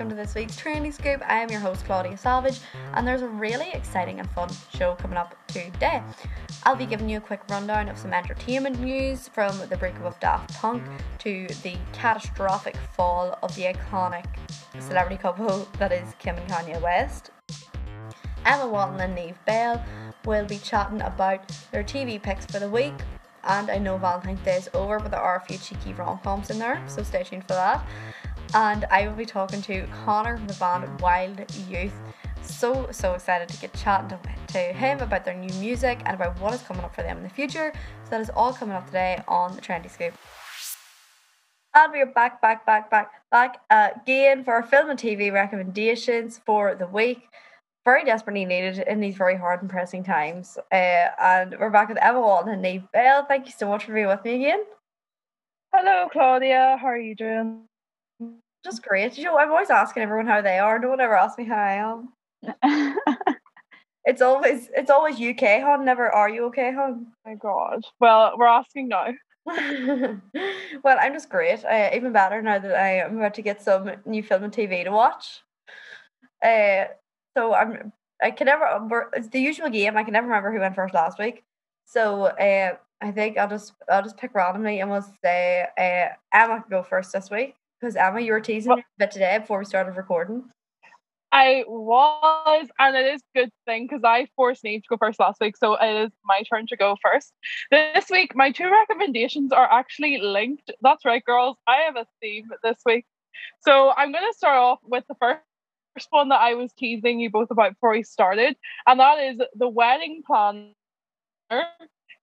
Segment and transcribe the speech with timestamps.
[0.00, 1.20] welcome to this week's Trendy Scoop.
[1.28, 2.60] I am your host, Claudia Salvage,
[2.94, 6.02] and there's a really exciting and fun show coming up today.
[6.62, 10.18] I'll be giving you a quick rundown of some entertainment news from the breakup of
[10.18, 10.82] Daft Punk
[11.18, 14.24] to the catastrophic fall of the iconic
[14.78, 17.30] celebrity couple that is Kim and Kanye West.
[18.46, 19.84] Emma Walton and Niamh Bell
[20.24, 22.94] will be chatting about their TV picks for the week.
[23.44, 26.48] And I know Valentine's Day is over, but there are a few cheeky rom coms
[26.48, 27.84] in there, so stay tuned for that.
[28.54, 31.94] And I will be talking to Conor from the band Wild Youth.
[32.42, 34.18] So, so excited to get chatting
[34.48, 37.22] to, him about their new music and about what is coming up for them in
[37.22, 37.72] the future.
[38.04, 40.14] So, that is all coming up today on the Trendy Scoop.
[41.76, 46.40] And we are back, back, back, back, back again for our film and TV recommendations
[46.44, 47.28] for the week
[47.84, 50.58] very desperately needed in these very hard and pressing times.
[50.72, 53.24] Uh, and we're back with Emma Walton and Niamh Bell.
[53.26, 54.64] Thank you so much for being with me again.
[55.72, 56.76] Hello, Claudia.
[56.80, 57.69] How are you doing?
[58.64, 59.16] Just great.
[59.16, 60.78] You know, I'm always asking everyone how they are.
[60.78, 62.08] No one ever asks me how I am.
[64.04, 65.84] it's always it's always UK, hon.
[65.84, 67.06] Never are you okay, hon?
[67.24, 67.84] My God.
[68.00, 69.08] Well, we're asking now.
[69.46, 71.64] well, I'm just great.
[71.64, 74.84] Uh, even better now that I am about to get some new film and TV
[74.84, 75.40] to watch.
[76.44, 76.84] Uh,
[77.36, 79.96] so I'm I can never it's the usual game.
[79.96, 81.44] I can never remember who went first last week.
[81.86, 86.60] So uh, I think I'll just I'll just pick randomly and we'll say uh, Emma
[86.60, 89.38] can go first this week because Emma, you were teasing well, me a bit today
[89.38, 90.44] before we started recording.
[91.32, 95.20] I was, and it is a good thing because I forced Niamh to go first
[95.20, 97.32] last week, so it is my turn to go first.
[97.70, 100.72] This week, my two recommendations are actually linked.
[100.80, 101.56] That's right, girls.
[101.68, 103.06] I have a theme this week.
[103.60, 105.40] So I'm going to start off with the first
[105.96, 108.56] first one that I was teasing you both about before we started,
[108.86, 110.72] and that is the wedding planner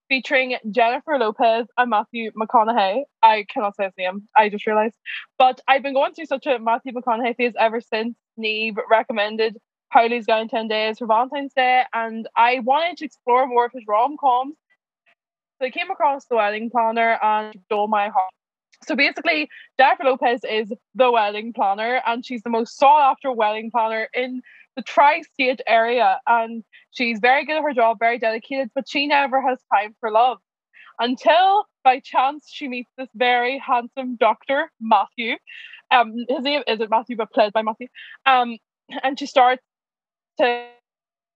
[0.10, 3.04] featuring Jennifer Lopez and Matthew McConaughey.
[3.22, 4.96] I cannot say his name, I just realized.
[5.38, 9.58] But I've been going through such a Matthew McConaughey phase ever since Niamh recommended
[9.90, 13.84] Howley's Gone 10 Days for Valentine's Day, and I wanted to explore more of his
[13.88, 14.56] rom coms.
[15.60, 18.32] So I came across the wedding planner and stole my heart.
[18.86, 23.72] So basically, Jennifer Lopez is the wedding planner, and she's the most sought after wedding
[23.72, 24.42] planner in
[24.78, 26.22] the tri state area.
[26.26, 30.10] And she's very good at her job, very dedicated, but she never has time for
[30.10, 30.38] love
[31.00, 35.36] until by chance she meets this very handsome doctor, Matthew.
[35.92, 37.88] Um, his name isn't Matthew, but played by Matthew.
[38.26, 38.58] Um,
[39.04, 39.64] and she starts
[40.40, 40.68] to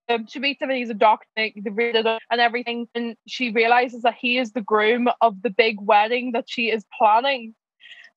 [0.09, 4.38] um, she meets him and he's a doctor and everything and she realizes that he
[4.38, 7.53] is the groom of the big wedding that she is planning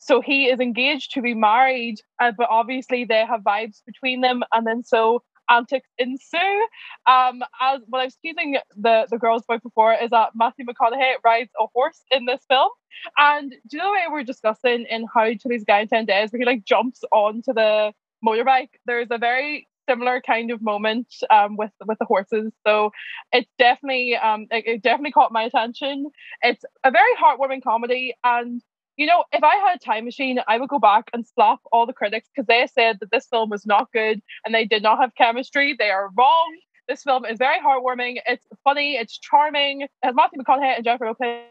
[0.05, 4.43] so he is engaged to be married uh, but obviously they have vibes between them
[4.53, 6.67] and then so antics ensue
[7.07, 11.15] um as what i was teasing the the girls about before is that matthew mcconaughey
[11.25, 12.71] rides a horse in this film
[13.19, 15.89] and do you know the way we are discussing in how to these guy in
[15.89, 17.93] 10 days where he like jumps onto the
[18.27, 22.53] motorbike there's a very similar kind of moment um, with with the horses.
[22.67, 22.91] So
[23.33, 26.07] it's definitely um, it, it definitely caught my attention.
[26.43, 28.63] It's a very heartwarming comedy, and
[28.97, 31.87] you know, if I had a time machine, I would go back and slap all
[31.87, 34.99] the critics because they said that this film was not good and they did not
[35.01, 35.75] have chemistry.
[35.79, 36.57] They are wrong.
[36.89, 38.19] This film is very heartwarming.
[38.27, 38.97] It's funny.
[38.97, 39.83] It's charming.
[39.83, 41.45] It has Matthew McConaughey and Jennifer Lopez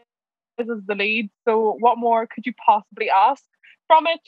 [0.58, 1.28] as the lead.
[1.46, 3.42] So what more could you possibly ask
[3.88, 4.20] from it?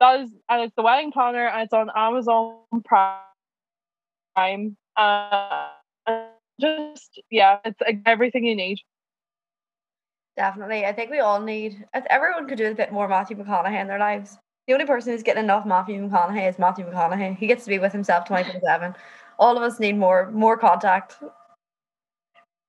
[0.00, 4.76] That is, and it's the wedding planner, and it's on Amazon Prime.
[4.96, 5.68] Uh,
[6.60, 8.78] just yeah, it's everything you need.
[10.40, 11.84] Definitely, I think we all need.
[11.92, 14.38] Everyone could do a bit more Matthew McConaughey in their lives.
[14.66, 17.36] The only person who's getting enough Matthew McConaughey is Matthew McConaughey.
[17.36, 18.94] He gets to be with himself twenty four seven.
[19.38, 21.18] All of us need more more contact.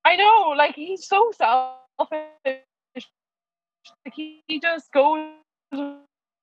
[0.04, 2.60] I know, like he's so selfish.
[2.94, 5.30] Like he, he just goes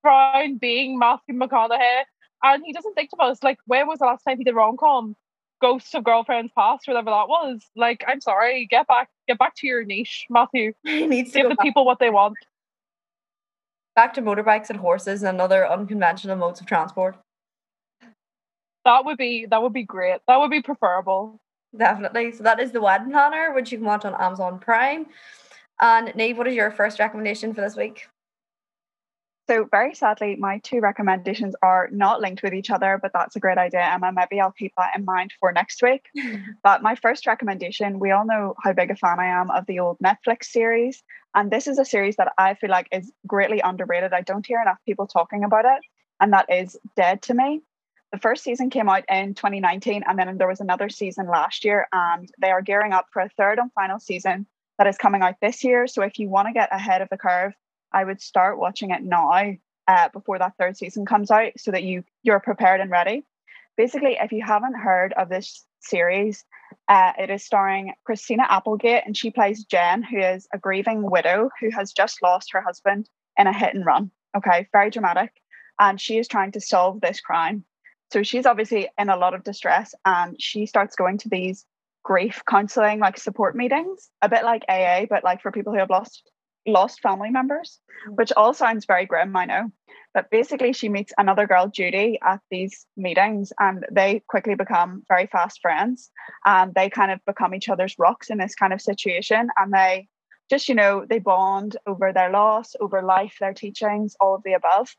[0.03, 2.05] around being Matthew McConaughey
[2.43, 3.43] and he doesn't think about us.
[3.43, 5.15] Like, when was the last time he did rom com?
[5.61, 7.61] Ghosts of Girlfriends Past, whatever that was.
[7.77, 10.73] Like, I'm sorry, get back, get back to your niche, Matthew.
[10.85, 11.65] He needs to give the back.
[11.65, 12.37] people what they want.
[13.95, 17.17] Back to motorbikes and horses and other unconventional modes of transport.
[18.85, 20.21] That would be that would be great.
[20.27, 21.39] That would be preferable.
[21.77, 22.33] Definitely.
[22.33, 25.07] So that is the wedding planner, which you can watch on Amazon Prime.
[25.81, 28.09] And Niamh, what is your first recommendation for this week?
[29.49, 33.41] So, very sadly, my two recommendations are not linked with each other, but that's a
[33.41, 34.13] great idea, Emma.
[34.13, 36.05] Maybe I'll keep that in mind for next week.
[36.63, 39.79] but my first recommendation we all know how big a fan I am of the
[39.79, 41.03] old Netflix series.
[41.35, 44.13] And this is a series that I feel like is greatly underrated.
[44.13, 45.81] I don't hear enough people talking about it,
[46.21, 47.63] and that is Dead to Me.
[48.13, 51.89] The first season came out in 2019, and then there was another season last year,
[51.91, 54.47] and they are gearing up for a third and final season
[54.77, 55.87] that is coming out this year.
[55.87, 57.55] So, if you want to get ahead of the curve,
[57.93, 59.31] I would start watching it now.
[59.89, 63.25] uh, before that third season comes out so that you you're prepared and ready.
[63.77, 66.45] Basically, if you haven't heard of this series,
[66.89, 71.49] uh, it is starring Christina Applegate, and she plays Jen, who is a grieving widow
[71.61, 73.09] who has just lost her husband
[73.39, 74.11] in a hit and run.
[74.37, 75.33] Okay, very dramatic.
[75.81, 77.65] And she is trying to solve this crime.
[78.13, 81.65] So she's obviously in a lot of distress, and she starts going to these
[82.03, 85.91] grief counseling like support meetings, a bit like AA, but like for people who have
[85.91, 86.31] lost
[86.69, 89.73] lost family members, which all sounds very grim, I know.
[90.15, 95.27] But basically, she meets another girl, Judy, at these meetings, and they quickly become very
[95.27, 96.11] fast friends.
[96.47, 99.49] And they kind of become each other's rocks in this kind of situation.
[99.57, 100.09] And they
[100.51, 104.55] just, you know, they bond over their loss, over life, their teachings, all of the
[104.55, 104.95] above.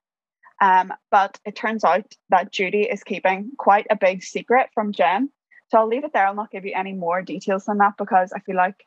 [0.62, 5.30] Um, but it turns out that Judy is keeping quite a big secret from Jen.
[5.70, 6.28] So I'll leave it there.
[6.28, 8.86] I'll not give you any more details than that because I feel like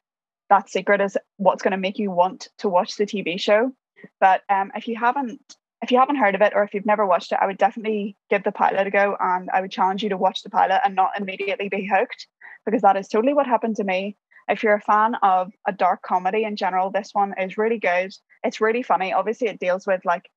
[0.53, 3.73] that secret is what's going to make you want to watch the TV show.
[4.21, 5.41] But um, if you haven't
[5.83, 8.17] if you haven't heard of it or if you've never watched it, I would definitely
[8.31, 10.95] give the pilot a go and I would challenge you to watch the pilot and
[10.95, 12.29] not immediately be hooked
[12.65, 14.17] because that is totally what happened to me.
[14.47, 18.13] If you're a fan of a dark comedy in general, this one is really good.
[18.45, 19.13] It's really funny.
[19.13, 20.29] Obviously, it deals with like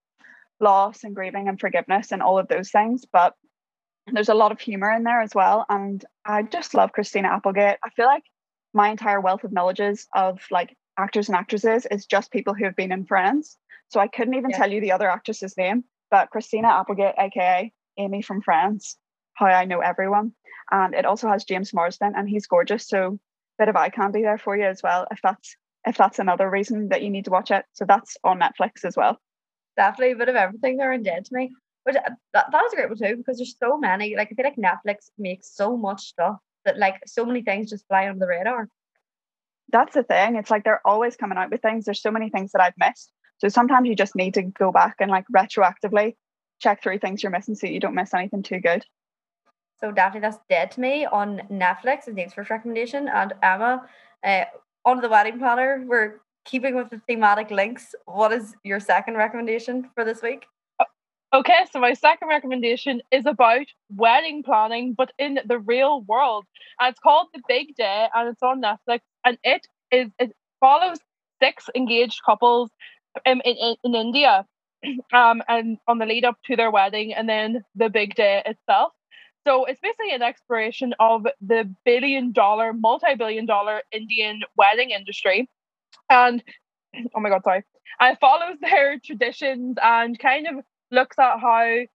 [0.59, 3.35] loss and grieving and forgiveness and all of those things, but
[4.07, 5.65] there's a lot of humor in there as well.
[5.69, 7.77] And I just love Christina Applegate.
[7.83, 8.23] I feel like
[8.75, 12.75] my entire wealth of knowledges of like actors and actresses is just people who have
[12.75, 13.57] been in Friends.
[13.87, 14.57] So I couldn't even yeah.
[14.57, 18.97] tell you the other actress's name, but Christina Applegate, aka Amy from Friends,
[19.35, 20.33] how I know everyone.
[20.71, 22.87] And it also has James Marsden, and he's gorgeous.
[22.87, 23.17] So
[23.57, 25.07] bit of eye candy there for you as well.
[25.09, 25.55] If that's
[25.87, 28.97] if that's another reason that you need to watch it, so that's on Netflix as
[28.97, 29.19] well.
[29.77, 31.51] Definitely a bit of everything there and dead to me.
[31.85, 34.17] But uh, that, that is a great one too because there's so many.
[34.17, 37.87] Like I feel like Netflix makes so much stuff that like so many things just
[37.87, 38.69] fly under the radar.
[39.71, 40.35] That's the thing.
[40.35, 41.85] It's like they're always coming out with things.
[41.85, 43.11] There's so many things that I've missed.
[43.37, 46.15] So sometimes you just need to go back and like retroactively
[46.59, 48.85] check through things you're missing so you don't miss anything too good.
[49.79, 53.09] So Daphne, that's dead to me on Netflix is Niamh's first recommendation.
[53.09, 53.83] And Emma,
[54.23, 54.45] uh,
[54.85, 57.93] on the wedding planner, we're keeping with the thematic links.
[58.05, 60.45] What is your second recommendation for this week?
[61.35, 66.45] Okay, so my second recommendation is about wedding planning, but in the real world.
[66.79, 69.01] And it's called The Big Day and it's on Netflix.
[69.25, 70.97] And it is it follows
[71.43, 72.69] six engaged couples
[73.25, 74.45] in, in, in India
[75.13, 78.93] um, and on the lead up to their wedding and then the big day itself.
[79.45, 85.49] So it's basically an exploration of the billion dollar, multi billion dollar Indian wedding industry.
[86.09, 86.41] And
[87.13, 87.65] oh my God, sorry.
[87.99, 91.85] And it follows their traditions and kind of looks at how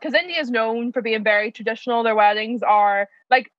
[0.00, 2.02] because India is known for being very traditional.
[2.02, 3.50] Their weddings are like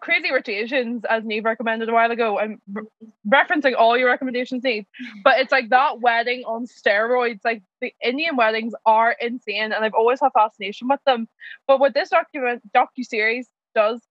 [0.00, 2.38] Crazy Rich Asians, as Niamh recommended a while ago.
[2.38, 2.84] I'm re-
[3.26, 4.84] referencing all your recommendations, Niamh,
[5.24, 7.40] but it's like that wedding on steroids.
[7.44, 11.28] Like the Indian weddings are insane, and I've always had fascination with them.
[11.66, 14.02] But what this document docu series does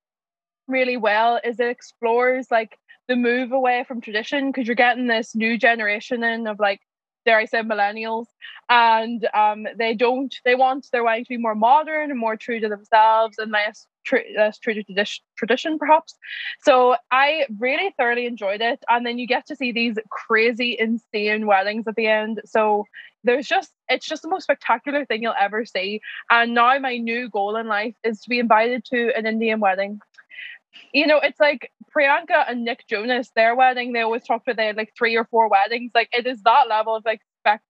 [0.68, 2.78] really well is it explores like
[3.08, 6.80] the move away from tradition because you're getting this new generation in of like
[7.26, 8.26] dare I say millennials,
[8.70, 12.60] and um, they don't they want their wedding to be more modern and more true
[12.60, 13.88] to themselves and less
[14.38, 15.06] less true to
[15.38, 16.16] tradition perhaps.
[16.62, 21.48] So I really thoroughly enjoyed it, and then you get to see these crazy, insane
[21.48, 22.42] weddings at the end.
[22.46, 22.86] So
[23.24, 26.02] there's just it's just the most spectacular thing you'll ever see.
[26.30, 30.00] And now my new goal in life is to be invited to an Indian wedding
[30.94, 34.68] you know, it's like Priyanka and Nick Jonas, their wedding, they always talk about they
[34.68, 35.92] had like three or four weddings.
[35.94, 37.62] Like it is that level of like spec,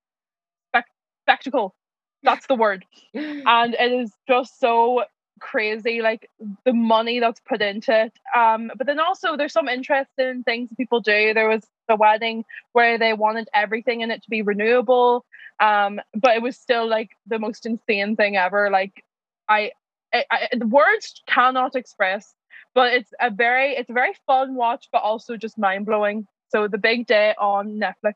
[0.69, 0.85] spec
[1.23, 1.75] spectacle.
[2.23, 2.85] That's the word.
[3.13, 5.03] and it is just so
[5.39, 6.29] crazy, like
[6.65, 8.13] the money that's put into it.
[8.35, 11.33] Um, but then also there's some interesting things people do.
[11.33, 15.25] There was the wedding where they wanted everything in it to be renewable.
[15.59, 18.69] Um, but it was still like the most insane thing ever.
[18.71, 19.03] Like
[19.47, 19.71] I,
[20.13, 22.33] I, I the words cannot express
[22.75, 26.27] but it's a very it's a very fun watch, but also just mind blowing.
[26.49, 28.13] So the big day on Netflix.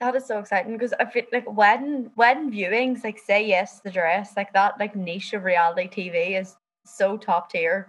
[0.00, 3.84] That is so exciting because I feel like wedding wedding viewings, like say yes to
[3.84, 7.88] the dress, like that like niche of reality TV is so top tier.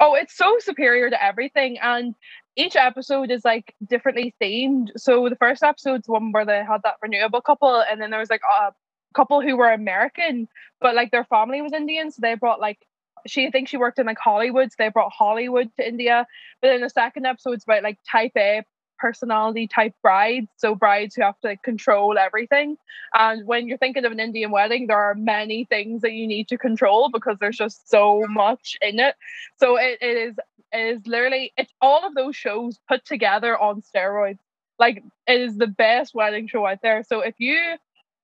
[0.00, 1.78] Oh, it's so superior to everything.
[1.78, 2.14] And
[2.56, 4.88] each episode is like differently themed.
[4.96, 8.30] So the first episode's one where they had that renewable couple, and then there was
[8.30, 8.72] like a
[9.14, 10.48] couple who were American,
[10.80, 12.78] but like their family was Indian, so they brought like
[13.26, 16.26] she thinks she worked in like Hollywood, so they brought Hollywood to India.
[16.60, 18.62] But then the second episode is about like type A
[19.00, 22.76] personality type brides, so brides who have to like, control everything.
[23.14, 26.48] And when you're thinking of an Indian wedding, there are many things that you need
[26.48, 29.14] to control because there's just so much in it.
[29.58, 30.34] So it, it is
[30.72, 34.38] it is literally it's all of those shows put together on steroids.
[34.78, 37.02] Like it is the best wedding show out there.
[37.02, 37.76] So if you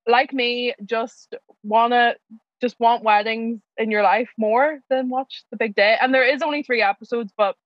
[0.06, 1.34] like me, just
[1.64, 2.14] wanna
[2.60, 5.96] just want weddings in your life more than watch the big day.
[6.00, 7.56] And there is only three episodes, but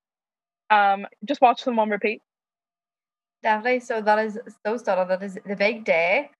[0.70, 2.22] um, just watch them on repeat.
[3.42, 3.80] Definitely.
[3.80, 4.76] So that is so.
[4.76, 6.30] That is the big day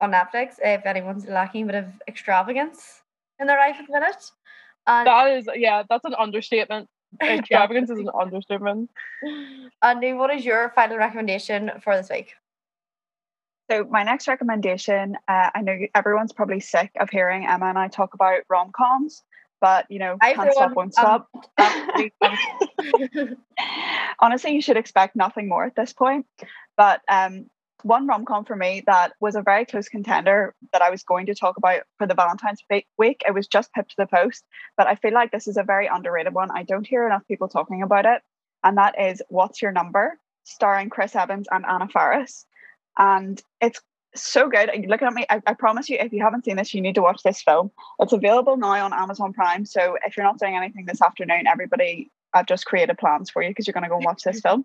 [0.00, 0.54] on Netflix.
[0.62, 3.02] If anyone's lacking a bit of extravagance
[3.40, 4.30] in their life at the minute.
[4.86, 6.88] And that is yeah, that's an understatement.
[7.22, 8.90] Extravagance is an understatement.
[9.82, 12.34] Andy, what is your final recommendation for this week?
[13.70, 17.88] So my next recommendation, uh, I know everyone's probably sick of hearing Emma and I
[17.88, 19.22] talk about rom coms,
[19.60, 21.28] but you know, can't stop, won't stop.
[24.20, 26.26] Honestly, you should expect nothing more at this point.
[26.76, 27.46] But um,
[27.82, 31.26] one rom com for me that was a very close contender that I was going
[31.26, 33.22] to talk about for the Valentine's week.
[33.26, 34.44] It was just pipped to the post,
[34.76, 36.50] but I feel like this is a very underrated one.
[36.54, 38.22] I don't hear enough people talking about it,
[38.62, 42.46] and that is What's Your Number, starring Chris Evans and Anna Faris
[42.98, 43.80] and it's
[44.14, 44.70] so good.
[44.70, 45.26] Are you looking at me?
[45.28, 47.70] I, I, promise you, if you haven't seen this, you need to watch this film.
[47.98, 49.64] It's available now on Amazon Prime.
[49.66, 53.50] So if you're not doing anything this afternoon, everybody, I've just created plans for you
[53.50, 54.64] because you're going to go and watch this film.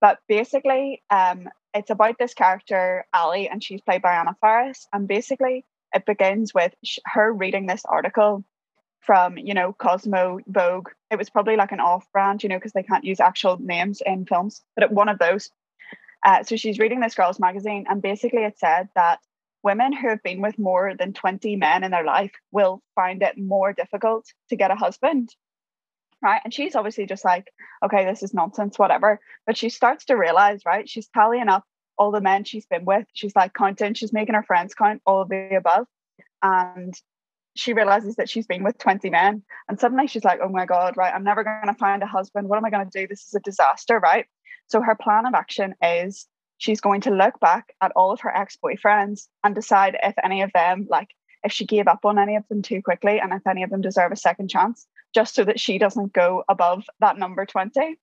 [0.00, 4.86] But basically, um, it's about this character, Ali, and she's played by Anna Faris.
[4.92, 8.44] And basically, it begins with sh- her reading this article
[9.00, 10.88] from, you know, Cosmo, Vogue.
[11.10, 14.02] It was probably like an off brand, you know, because they can't use actual names
[14.04, 15.50] in films, but one of those
[16.24, 19.20] uh, so she's reading this girls' magazine, and basically it said that
[19.62, 23.38] women who have been with more than 20 men in their life will find it
[23.38, 25.34] more difficult to get a husband.
[26.22, 26.40] Right.
[26.44, 27.48] And she's obviously just like,
[27.84, 29.20] okay, this is nonsense, whatever.
[29.46, 30.88] But she starts to realize, right?
[30.88, 31.64] She's tallying up
[31.98, 33.06] all the men she's been with.
[33.12, 35.86] She's like counting, she's making her friends count all of the above.
[36.42, 36.94] And
[37.56, 39.42] she realizes that she's been with 20 men.
[39.68, 41.14] And suddenly she's like, oh my God, right?
[41.14, 42.48] I'm never going to find a husband.
[42.48, 43.06] What am I going to do?
[43.06, 44.26] This is a disaster, right?
[44.68, 46.26] So her plan of action is
[46.58, 50.52] she's going to look back at all of her ex-boyfriends and decide if any of
[50.52, 51.08] them like
[51.42, 53.82] if she gave up on any of them too quickly and if any of them
[53.82, 57.98] deserve a second chance just so that she doesn't go above that number 20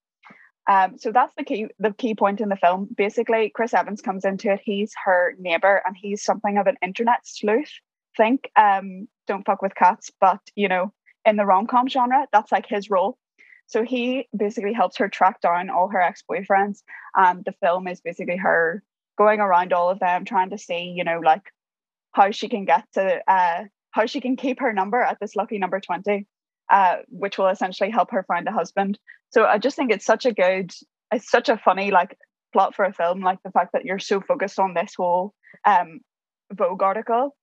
[0.70, 2.88] um, so that's the key the key point in the film.
[2.96, 4.62] Basically chris evans comes into it.
[4.64, 7.72] He's her neighbor and he's something of an internet sleuth.
[8.16, 10.94] Think um, don't fuck with cats but you know
[11.26, 13.18] in the rom-com genre that's like his role
[13.72, 16.80] so he basically helps her track down all her ex boyfriends.
[17.16, 18.84] And the film is basically her
[19.18, 21.44] going around all of them, trying to see, you know, like
[22.12, 25.58] how she can get to, uh, how she can keep her number at this lucky
[25.58, 26.28] number 20,
[26.70, 29.00] uh, which will essentially help her find a husband.
[29.30, 30.72] So I just think it's such a good,
[31.14, 32.18] it's such a funny, like,
[32.52, 35.34] plot for a film, like the fact that you're so focused on this whole
[35.66, 36.02] um,
[36.52, 37.38] Vogue article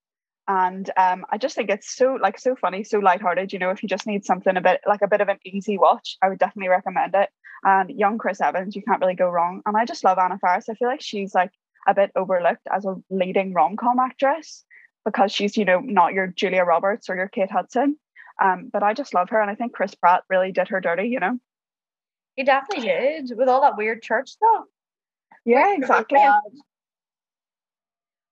[0.49, 3.53] and um, I just think it's so like so funny, so lighthearted.
[3.53, 5.77] You know, if you just need something a bit like a bit of an easy
[5.77, 7.29] watch, I would definitely recommend it.
[7.65, 9.61] And young Chris Evans, you can't really go wrong.
[9.67, 10.71] And I just love Anna Faris.
[10.71, 11.51] I feel like she's like
[11.87, 14.65] a bit overlooked as a leading rom com actress
[15.05, 17.99] because she's you know not your Julia Roberts or your Kate Hudson.
[18.43, 21.09] Um, but I just love her, and I think Chris Pratt really did her dirty.
[21.09, 21.39] You know,
[22.37, 24.65] he definitely did with all that weird church stuff.
[25.45, 26.21] Yeah, exactly.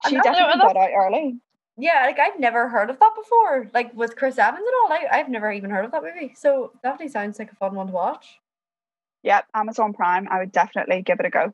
[0.09, 1.41] She definitely got out early.
[1.79, 3.71] Yeah, like I've never heard of that before.
[3.75, 6.35] Like with Chris Evans and all, like I've never even heard of that movie.
[6.37, 8.39] So definitely sounds like a fun one to watch.
[9.23, 10.27] Yep, Amazon Prime.
[10.31, 11.53] I would definitely give it a go.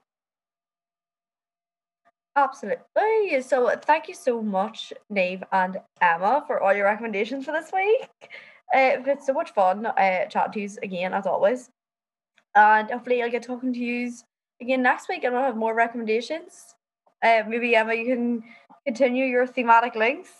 [2.36, 3.42] Absolutely.
[3.42, 8.08] So thank you so much, Niamh and Emma, for all your recommendations for this week.
[8.74, 11.68] Uh, it's so much fun uh, chatting to you again as always.
[12.54, 14.12] And hopefully I'll get talking to you
[14.60, 16.74] again next week and I'll have more recommendations.
[17.22, 18.44] Uh, maybe Emma, you can
[18.86, 20.30] continue your thematic links?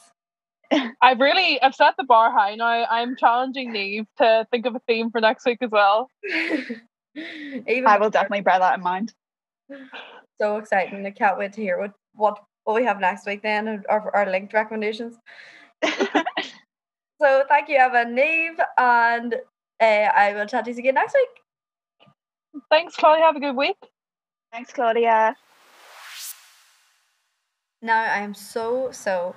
[1.03, 2.87] I've really I've set the bar high now.
[2.91, 6.09] I'm challenging Niamh to think of a theme for next week as well.
[7.15, 9.13] Even I will definitely bear that in mind.
[10.41, 11.07] So exciting!
[11.07, 14.29] I can't wait to hear what what, what we have next week then, our, our
[14.29, 15.15] linked recommendations.
[15.85, 19.35] so thank you, Evan, Niamh, and
[19.81, 22.13] uh, I will chat to you again next week.
[22.71, 23.25] Thanks, Claudia.
[23.25, 23.77] Have a good week.
[24.51, 25.37] Thanks, Claudia.
[27.85, 29.35] Now I am so, so,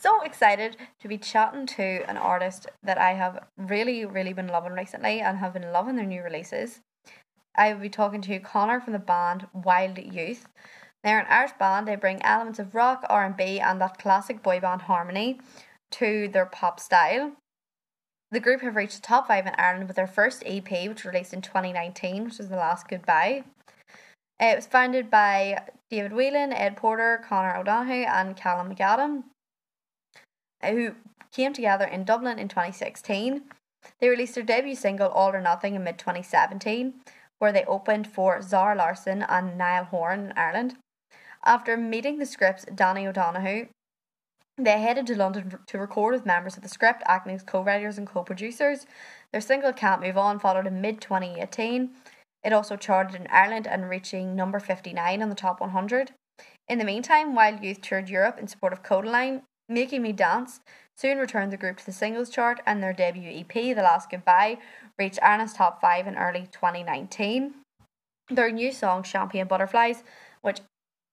[0.00, 4.72] so excited to be chatting to an artist that I have really, really been loving
[4.72, 6.80] recently and have been loving their new releases.
[7.54, 10.48] I will be talking to Conor from the band Wild Youth.
[11.02, 11.86] They're an Irish band.
[11.86, 15.38] They bring elements of rock, R and that classic boy band harmony
[15.92, 17.32] to their pop style.
[18.30, 21.12] The group have reached the top five in Ireland with their first EP, which was
[21.12, 23.44] released in 2019, which is The Last Goodbye.
[24.40, 29.24] It was founded by David Whelan, Ed Porter, Conor O'Donohoe, and Callum McAdam,
[30.62, 30.94] uh, who
[31.32, 33.42] came together in Dublin in 2016.
[34.00, 36.94] They released their debut single All or Nothing in mid 2017,
[37.38, 40.76] where they opened for Zara Larsson and Niall Horan in Ireland.
[41.44, 43.68] After meeting the scripts, Danny O'Donoghue
[44.56, 47.98] They headed to London to record with members of the script, acting as co writers
[47.98, 48.86] and co producers.
[49.30, 51.90] Their single Can't Move On followed in mid 2018.
[52.44, 56.12] It also charted in Ireland and reaching number 59 on the top 100.
[56.68, 60.60] In the meantime, Wild Youth toured Europe in support of Kodaline, Making Me Dance
[60.96, 64.58] soon returned the group to the singles chart and their debut EP, The Last Goodbye,
[64.98, 67.54] reached Ireland's top 5 in early 2019.
[68.30, 70.02] Their new song, Champagne Butterflies,
[70.42, 70.60] which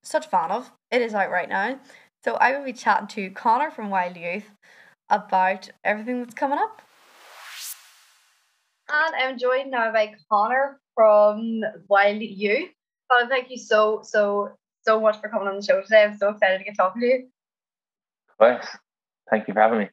[0.03, 1.79] such fan of, it is out right now.
[2.23, 4.51] So I will be chatting to Conor from Wild Youth
[5.09, 6.81] about everything that's coming up.
[8.93, 12.69] And I'm joined now by Conor from Wild Youth.
[13.09, 14.49] Conor, thank you so, so,
[14.81, 16.03] so much for coming on the show today.
[16.03, 17.27] I'm so excited to get talking to you.
[18.41, 18.67] Yes,
[19.29, 19.89] thank you for having me.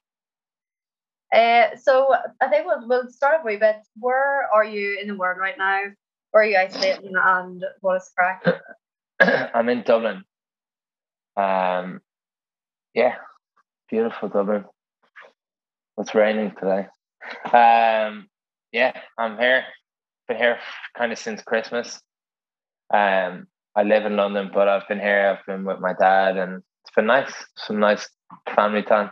[1.33, 3.76] Uh, so I think we'll, we'll start a wee bit.
[4.00, 5.83] Where are you in the world right now?
[6.33, 8.49] Where are you isolating and what is correct?
[9.55, 10.25] I'm in Dublin.
[11.37, 12.00] Um,
[12.95, 13.14] yeah,
[13.88, 14.64] beautiful Dublin.
[15.99, 16.88] It's raining today.
[17.52, 18.28] Um,
[18.73, 19.65] yeah, I'm here.
[20.27, 20.59] Been here
[20.97, 22.01] kind of since Christmas.
[22.93, 25.39] Um, I live in London, but I've been here.
[25.39, 27.33] I've been with my dad, and it's been nice.
[27.57, 28.09] Some nice
[28.55, 29.11] family time.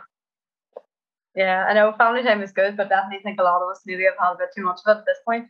[1.35, 4.03] Yeah, I know family time is good, but definitely think a lot of us maybe
[4.03, 5.47] have had a bit too much of it at this point.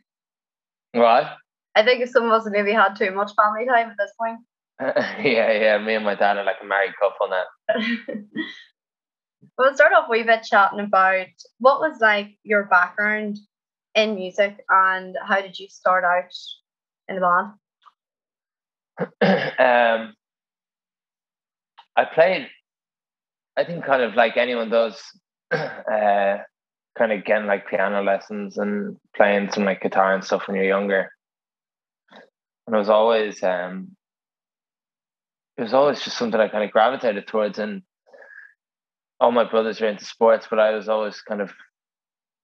[0.92, 1.26] What?
[1.74, 4.40] I think if some of us maybe had too much family time at this point.
[4.80, 5.78] yeah, yeah.
[5.78, 7.44] Me and my dad are like a married couple now.
[9.58, 11.26] we'll start off with a bit chatting about
[11.58, 13.38] what was like your background
[13.98, 16.32] in music and how did you start out
[17.08, 17.52] in the band?
[19.58, 20.14] um,
[21.96, 22.48] I played,
[23.56, 25.02] I think, kind of like anyone does,
[25.50, 26.38] uh,
[26.96, 30.64] kind of getting like piano lessons and playing some like guitar and stuff when you're
[30.64, 31.10] younger.
[32.66, 33.96] And it was always, um,
[35.56, 37.58] it was always just something I kind of gravitated towards.
[37.58, 37.82] And
[39.18, 41.50] all my brothers are into sports, but I was always kind of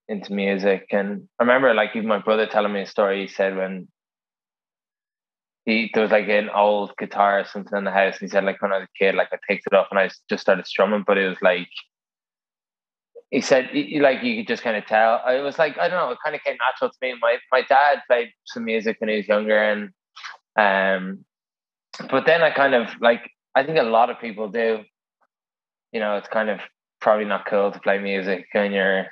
[0.08, 0.86] into music.
[0.90, 3.22] And I remember like even my brother telling me a story.
[3.22, 3.88] He said when
[5.64, 8.44] he there was like an old guitar or something in the house, and he said
[8.44, 10.66] like when I was a kid, like I picked it up and I just started
[10.66, 11.68] strumming, but it was like
[13.30, 15.20] he said like you could just kind of tell.
[15.26, 17.14] It was like I don't know, it kind of came natural to me.
[17.20, 19.90] My my dad played some music when he was younger, and
[20.56, 21.24] um,
[22.10, 24.84] but then I kind of like I think a lot of people do.
[25.92, 26.58] You know, it's kind of
[27.00, 29.06] probably not cool to play music when you're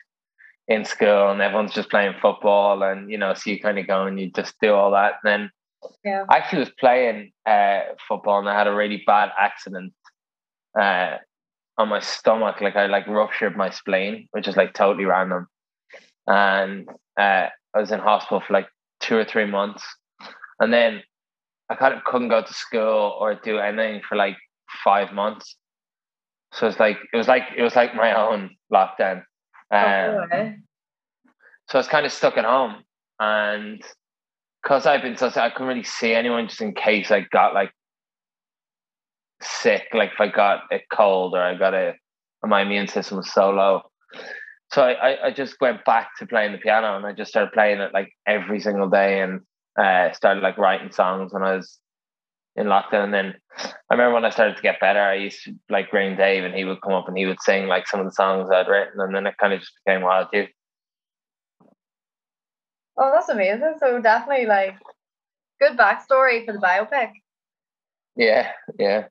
[0.69, 4.07] in school and everyone's just playing football and you know so you kind of go
[4.07, 5.15] and you just do all that.
[5.23, 5.51] And then
[6.05, 6.25] yeah.
[6.29, 9.93] I actually was playing uh, football and I had a really bad accident
[10.79, 11.17] uh,
[11.79, 12.61] on my stomach.
[12.61, 15.49] Like I like ruptured my spleen which is like totally random.
[16.27, 18.69] And uh, I was in hospital for like
[19.01, 19.83] two or three months.
[20.61, 21.03] And then
[21.69, 24.37] I kind of couldn't go to school or do anything for like
[24.85, 25.57] five months.
[26.53, 29.25] So it's like it was like it was like my own lockdown
[29.73, 30.63] um,
[31.69, 32.85] so I was kind of stuck at home,
[33.19, 33.83] and
[34.63, 37.55] because I've been so sick, I couldn't really see anyone just in case I got
[37.55, 37.71] like
[39.43, 41.95] sick, like if I got a cold or I got a,
[42.45, 43.83] my immune system was so low.
[44.71, 47.81] So I, I just went back to playing the piano and I just started playing
[47.81, 49.41] it like every single day and
[49.79, 51.79] uh, started like writing songs when I was
[52.57, 53.05] in lockdown.
[53.05, 53.35] And then
[53.91, 56.55] I remember when I started to get better, I used to like ring Dave and
[56.55, 59.01] he would come up and he would sing like some of the songs I'd written.
[59.01, 60.51] And then it kind of just became Wild Youth.
[62.99, 63.75] Oh, that's amazing.
[63.81, 64.77] So definitely like
[65.61, 67.11] good backstory for the biopic.
[68.17, 69.07] Yeah, yeah.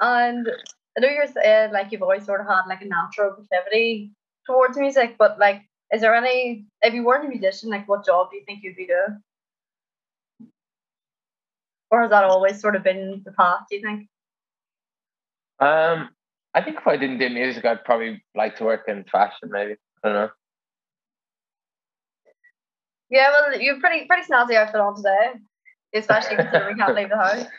[0.00, 0.48] And
[0.96, 4.12] I know you're saying like you've always sort of had like a natural proclivity
[4.46, 8.30] towards music, but like, is there any, if you weren't a musician, like what job
[8.30, 9.20] do you think you'd be doing?
[11.94, 13.60] Or has that always sort of been the path?
[13.70, 14.08] Do you think?
[15.60, 16.10] Um,
[16.52, 19.50] I think if I didn't do music, I'd probably like to work in fashion.
[19.50, 20.30] Maybe I don't know.
[23.10, 25.34] Yeah, well, you're pretty pretty snazzy outfit on today,
[25.94, 27.44] especially considering we can't leave the house.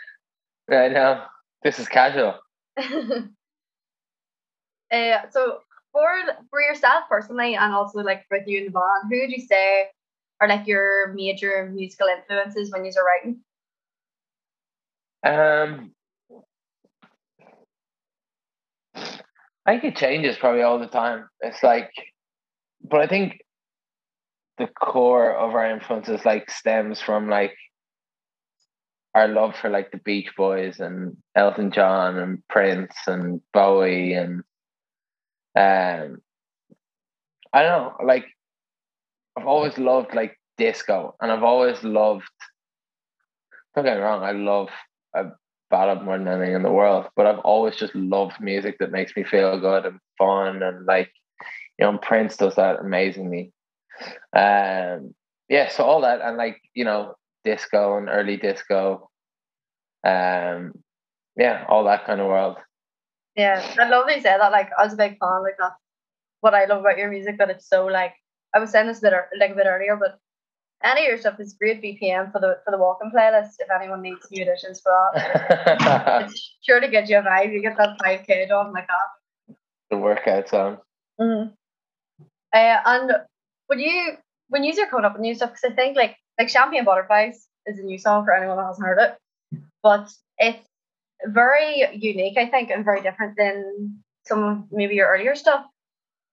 [0.67, 1.28] Right now,
[1.63, 2.39] this is casual.
[2.80, 2.82] uh,
[5.30, 5.60] so
[5.91, 6.10] for
[6.50, 9.89] for yourself personally, and also like with you and the band, who would you say
[10.41, 13.41] are like your major musical influences when you're writing?
[15.26, 15.92] Um,
[19.66, 21.28] I think it changes probably all the time.
[21.42, 21.90] It's like,
[22.84, 23.40] but I think
[24.60, 27.56] the core of our influences like stems from like
[29.16, 34.44] our love for like the Beach Boys and Elton John and Prince and Bowie and
[35.58, 36.18] um
[37.52, 38.26] I don't know, like
[39.38, 42.24] I've always loved like disco and I've always loved
[43.74, 44.70] don't get me wrong, I love
[45.15, 45.32] a
[45.69, 47.08] ballad more than anything in the world.
[47.15, 51.12] But I've always just loved music that makes me feel good and fun and like
[51.80, 53.51] you know Prince does that amazingly.
[54.36, 55.13] Um
[55.49, 59.10] yeah, so all that and like, you know, disco and early disco.
[60.04, 60.73] Um
[61.38, 62.58] yeah, all that kind of world.
[63.36, 64.51] Yeah, I love that you said that.
[64.51, 65.43] Like, I was a big fan.
[65.43, 65.75] Like, that's
[66.39, 67.38] what I love about your music.
[67.38, 68.13] That it's so like
[68.54, 70.19] I was saying this a bit like a bit earlier, but
[70.86, 73.56] any of your stuff is great BPM for the for the walking playlist.
[73.60, 77.54] If anyone needs new additions for that, it's sure to get you a vibe.
[77.54, 79.56] You get that five k done like that.
[79.89, 80.78] The workout song.
[81.19, 81.54] Mm-hmm.
[82.54, 83.12] Uh, and
[83.67, 84.17] when you
[84.50, 87.48] when you are coming up with new stuff, because I think like like Champagne Butterflies
[87.65, 89.17] is a new song for anyone that hasn't heard it,
[89.82, 90.67] but it's
[91.26, 95.65] very unique, I think, and very different than some of maybe your earlier stuff.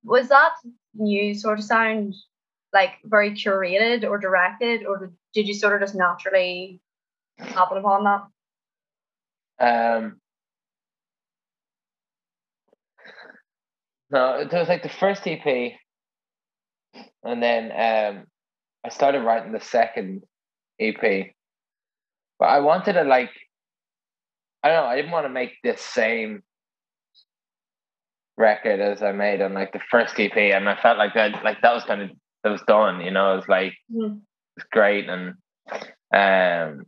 [0.05, 0.53] Was that
[0.95, 2.15] new sort of sound
[2.73, 6.81] like very curated or directed, or did you sort of just naturally
[7.39, 8.23] happen upon that?
[9.61, 10.21] Um,
[14.11, 15.73] no, it was like the first EP,
[17.23, 18.25] and then um,
[18.85, 20.23] I started writing the second
[20.81, 21.35] EP.
[22.39, 23.31] But I wanted to like
[24.63, 24.89] I don't know.
[24.89, 26.43] I didn't want to make the same
[28.37, 31.61] record as I made on like the first EP, and I felt like that, like
[31.63, 32.11] that was kind of
[32.43, 33.01] that was done.
[33.01, 34.21] You know, it was like mm.
[34.57, 35.35] it's great, and
[36.13, 36.87] um,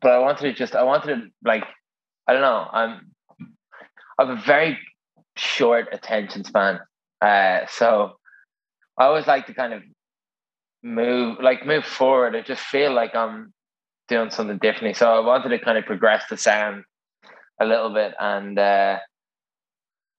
[0.00, 1.64] but I wanted to just, I wanted to like,
[2.26, 2.66] I don't know.
[2.72, 3.10] I'm,
[4.18, 4.78] I have a very
[5.36, 6.80] short attention span,
[7.20, 8.16] uh, so
[8.98, 9.82] I always like to kind of
[10.82, 12.36] move, like move forward.
[12.36, 13.52] I just feel like I'm
[14.08, 14.94] doing something differently.
[14.94, 16.84] So I wanted to kind of progress the sound
[17.60, 18.14] a little bit.
[18.18, 18.98] And uh,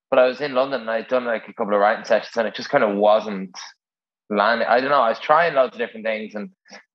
[0.10, 2.48] but I was in London and I'd done like a couple of writing sessions and
[2.48, 3.58] it just kind of wasn't
[4.30, 4.68] landing.
[4.68, 5.02] I don't know.
[5.02, 6.50] I was trying lots of different things and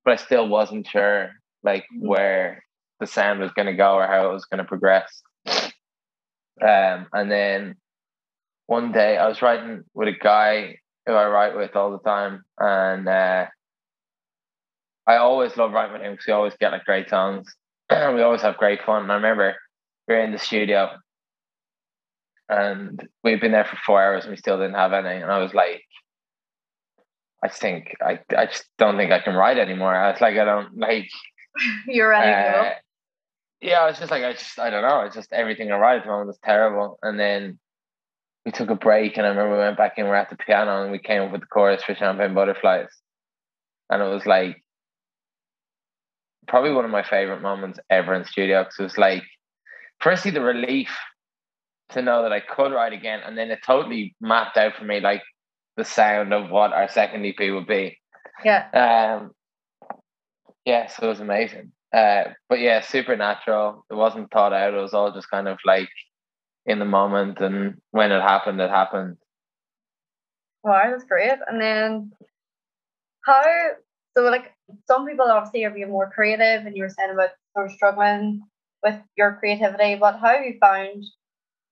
[0.05, 1.31] but I still wasn't sure
[1.62, 2.09] like mm-hmm.
[2.09, 2.64] where
[3.01, 5.23] the sound was going to go or how it was going to progress.
[5.47, 7.77] Um, and then
[8.66, 12.45] one day I was writing with a guy who I write with all the time,
[12.59, 13.47] and uh,
[15.07, 17.53] I always love writing with him because we always get like great songs.
[17.90, 19.03] we always have great fun.
[19.03, 19.57] And I remember
[20.07, 20.90] we were in the studio
[22.49, 25.21] and we've been there for four hours and we still didn't have any.
[25.21, 25.83] And I was like,
[27.42, 29.94] I think I I just don't think I can write anymore.
[29.94, 31.09] I was like, I don't like.
[31.87, 32.72] You're ready uh,
[33.61, 35.00] Yeah, I was just like, I just, I don't know.
[35.00, 36.98] It's just everything I write at the moment is terrible.
[37.03, 37.59] And then
[38.44, 40.07] we took a break, and I remember we went back in.
[40.07, 42.88] We're at the piano, and we came up with the chorus for Champagne Butterflies,
[43.90, 44.62] and it was like
[46.48, 49.22] probably one of my favorite moments ever in studio because it was like,
[50.00, 50.90] firstly, the relief
[51.90, 55.00] to know that I could write again, and then it totally mapped out for me
[55.00, 55.22] like
[55.81, 57.99] the sound of what our second EP would be.
[58.45, 58.69] Yeah.
[58.73, 59.31] Um.
[60.66, 61.73] Yeah, so it was amazing.
[61.93, 63.87] Uh, but yeah, supernatural.
[63.90, 64.75] It wasn't thought out.
[64.75, 65.88] It was all just kind of like
[66.66, 69.16] in the moment, and when it happened, it happened.
[70.62, 71.38] Wow, that's great.
[71.49, 72.12] And then,
[73.25, 73.43] how?
[74.14, 74.53] So, like,
[74.87, 78.43] some people obviously are being more creative, and you were saying about sort of struggling
[78.83, 79.95] with your creativity.
[79.97, 81.05] But how have you found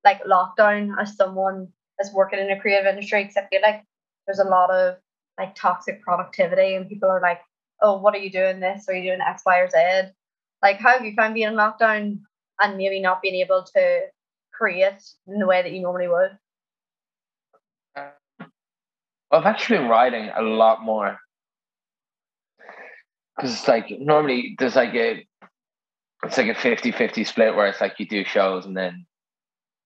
[0.02, 1.68] like lockdown as someone
[1.98, 3.24] that's working in a creative industry?
[3.24, 3.84] Because I feel like
[4.28, 4.96] there's a lot of
[5.38, 7.40] like toxic productivity, and people are like,
[7.82, 8.88] "Oh, what are you doing this?
[8.88, 10.12] Are you doing X, Y, or Z?"
[10.62, 12.20] Like, how have you found being in lockdown
[12.60, 14.00] and maybe not being able to
[14.52, 16.38] create in the way that you normally would?
[17.96, 18.10] Uh,
[19.30, 21.18] I've actually been writing a lot more
[23.36, 25.26] because it's like normally there's like a
[26.24, 29.06] it's like a 50-50 split where it's like you do shows and then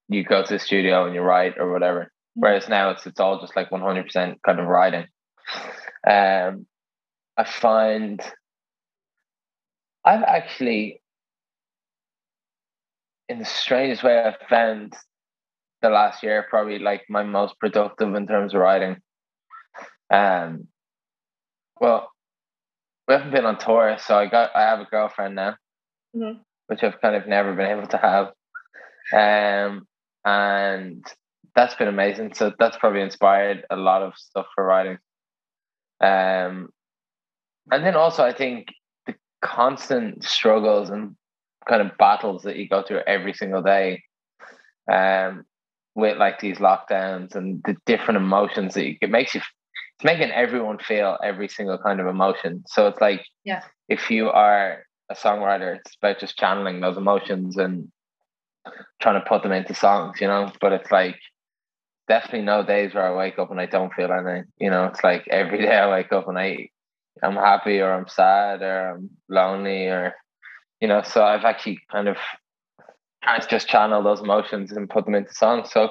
[0.08, 2.10] you go to the studio and you write or whatever.
[2.34, 5.06] Whereas now it's it's all just like 100% kind of writing.
[6.08, 6.66] Um,
[7.36, 8.20] I find
[10.04, 11.00] I've actually,
[13.28, 14.94] in the strangest way, I've found
[15.80, 18.96] the last year probably like my most productive in terms of writing.
[20.10, 20.68] Um,
[21.80, 22.10] well,
[23.06, 25.56] we haven't been on tour, so I got I have a girlfriend now,
[26.14, 26.38] mm-hmm.
[26.66, 28.32] which I've kind of never been able to have,
[29.12, 29.86] um,
[30.24, 31.04] and
[31.54, 32.34] that's been amazing.
[32.34, 34.98] So that's probably inspired a lot of stuff for writing.
[36.00, 36.70] Um,
[37.70, 38.68] and then also I think
[39.06, 41.16] the constant struggles and
[41.68, 44.02] kind of battles that you go through every single day,
[44.90, 45.44] um,
[45.94, 50.32] with like these lockdowns and the different emotions that you, it makes you it's making
[50.32, 52.64] everyone feel every single kind of emotion.
[52.66, 57.56] So it's like, yeah, if you are a songwriter, it's about just channeling those emotions
[57.56, 57.90] and
[59.00, 60.50] trying to put them into songs, you know.
[60.60, 61.18] But it's like
[62.08, 64.44] definitely no days where I wake up and I don't feel anything.
[64.58, 66.68] You know, it's like every day I wake up and I
[67.22, 70.14] I'm happy or I'm sad or I'm lonely or
[70.80, 72.16] you know, so I've actually kind of
[73.22, 75.70] tried to just channel those emotions and put them into songs.
[75.70, 75.90] So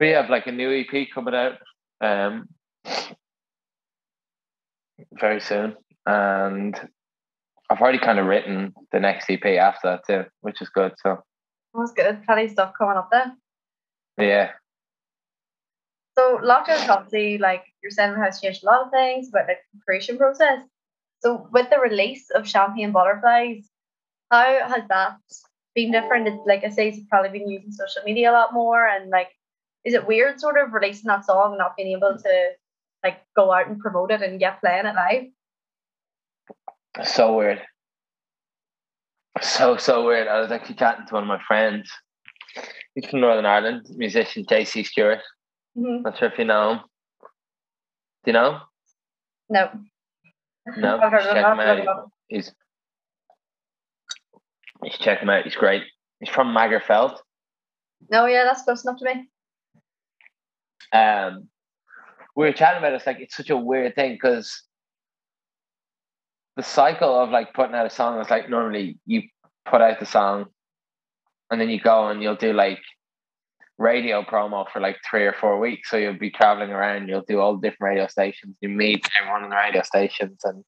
[0.00, 1.58] we have like a new EP coming out
[2.00, 2.48] um,
[5.12, 6.80] very soon, and
[7.68, 10.92] I've already kind of written the next EP after that too, which is good.
[11.02, 11.18] So
[11.74, 12.24] that's good.
[12.24, 13.34] Plenty of stuff coming up there.
[14.18, 14.52] Yeah.
[16.20, 19.54] So lockdown obviously like your cinema has changed a lot of things about the
[19.86, 20.60] creation process.
[21.20, 23.66] So with the release of Champagne Butterflies,
[24.30, 25.16] how has that
[25.74, 26.28] been different?
[26.28, 29.28] It's like I say, you've probably been using social media a lot more, and like,
[29.84, 32.48] is it weird sort of releasing that song and not being able to
[33.02, 35.24] like go out and promote it and get playing it live?
[37.06, 37.62] So weird.
[39.40, 40.28] So so weird.
[40.28, 41.90] I was actually chatting to one of my friends.
[42.94, 45.20] He's from Northern Ireland, musician JC Stewart.
[45.76, 46.02] Mm-hmm.
[46.02, 46.80] Not sure if you know.
[48.24, 48.60] Do you know?
[49.48, 49.70] No.
[50.76, 50.98] No.
[51.00, 52.10] check him out.
[52.28, 52.52] He's
[54.82, 55.44] you should check him out.
[55.44, 55.82] He's great.
[56.20, 57.18] He's from Magherafelt.
[58.10, 59.28] No, yeah, that's close enough to me.
[60.92, 61.48] Um,
[62.34, 62.96] we were chatting about it.
[62.96, 64.62] It's like it's such a weird thing because
[66.56, 69.22] the cycle of like putting out a song is like normally you
[69.66, 70.46] put out the song
[71.50, 72.80] and then you go and you'll do like
[73.80, 75.90] radio promo for like three or four weeks.
[75.90, 79.44] So you'll be traveling around, you'll do all the different radio stations, you meet everyone
[79.44, 80.62] on the radio stations and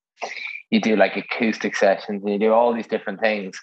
[0.70, 3.60] you do like acoustic sessions and you do all these different things.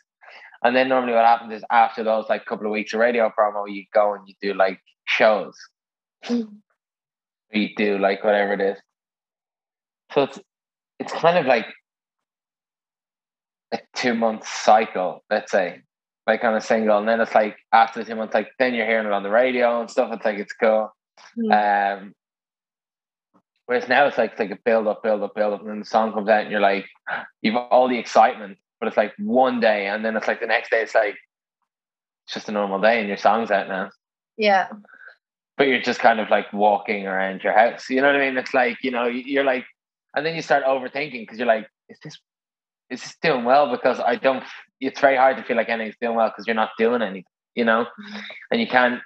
[0.63, 3.63] And then normally what happens is after those like couple of weeks of radio promo,
[3.67, 5.55] you go and you do like shows.
[6.25, 6.57] Mm.
[7.51, 8.77] You do like whatever it is.
[10.13, 10.39] So it's
[10.99, 11.65] it's kind of like
[13.71, 15.81] a two month cycle, let's say,
[16.29, 16.97] like on a single.
[16.97, 19.29] And then it's like after the two months, like then you're hearing it on the
[19.29, 20.11] radio and stuff.
[20.13, 20.93] It's like it's cool.
[21.37, 21.97] Mm.
[21.97, 22.13] Um
[23.65, 25.79] whereas now it's like it's like a build up, build up, build up, and then
[25.79, 26.85] the song comes out and you're like
[27.41, 30.69] you've all the excitement but it's like one day and then it's like the next
[30.71, 31.17] day it's like
[32.25, 33.89] it's just a normal day and your song's out now.
[34.37, 34.67] Yeah.
[35.57, 37.89] But you're just kind of like walking around your house.
[37.89, 38.37] You know what I mean?
[38.37, 39.65] It's like, you know, you're like
[40.15, 42.17] and then you start overthinking because you're like, is this
[42.89, 43.71] is this doing well?
[43.71, 44.43] Because I don't
[44.79, 47.65] it's very hard to feel like anything's doing well because you're not doing anything, you
[47.65, 47.85] know?
[47.85, 48.19] Mm-hmm.
[48.51, 49.01] And you can't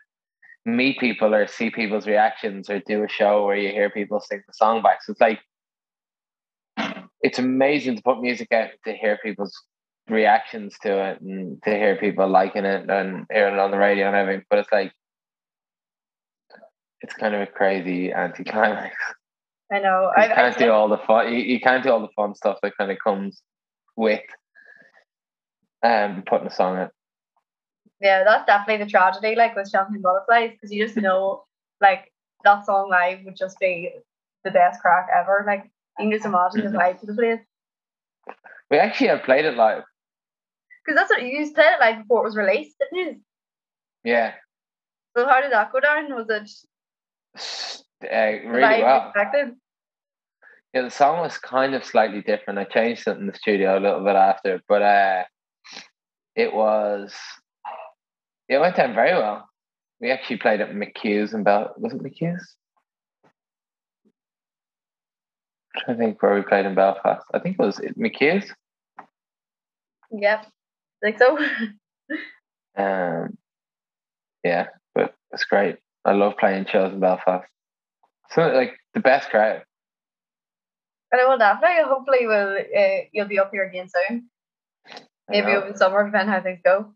[0.65, 4.43] meet people or see people's reactions or do a show where you hear people sing
[4.47, 5.03] the song back.
[5.03, 5.39] So it's like
[7.21, 9.57] it's amazing to put music out to hear people's
[10.09, 14.07] reactions to it and to hear people liking it and hearing it on the radio
[14.07, 14.45] and everything.
[14.49, 14.91] But it's like
[17.01, 18.95] it's kind of a crazy anticlimax.
[19.71, 20.11] I know.
[20.15, 21.33] You I can't I, do all the fun.
[21.33, 23.41] You, you can't do all the fun stuff that kind of comes
[23.95, 24.21] with
[25.83, 26.91] um putting a song out.
[27.99, 31.43] Yeah, that's definitely the tragedy, like with Champagne Butterflies, because you just know,
[31.79, 32.11] like
[32.43, 33.91] that song live would just be
[34.43, 35.43] the best crack ever.
[35.45, 37.39] Like you can just imagine the vibe to the place.
[38.69, 39.83] We actually have played it live.
[40.83, 43.21] Because that's what you used played it live before it was released, didn't you?
[44.03, 44.33] Yeah.
[45.15, 46.13] So how did that go down?
[46.13, 46.49] Was it
[48.11, 49.07] uh, really well?
[49.07, 49.55] Expected?
[50.73, 52.59] Yeah, the song was kind of slightly different.
[52.59, 55.23] I changed it in the studio a little bit after, but uh,
[56.35, 57.13] it was
[58.49, 59.47] it went down very well.
[59.99, 61.73] We actually played at McHugh's in Bel.
[61.77, 62.55] Was it McHugh's?
[65.87, 67.25] I think where we played in Belfast.
[67.33, 68.51] I think it was McHugh's.
[70.11, 71.37] Yep, I think so.
[72.77, 73.37] um,
[74.43, 75.77] yeah, but it's great.
[76.05, 77.47] I love playing shows in Belfast.
[78.31, 79.63] So like the best crowd.
[81.11, 81.83] And I will definitely.
[81.83, 84.29] Hopefully, will uh, you'll be up here again soon.
[85.29, 86.93] Maybe over the summer, depending how things go.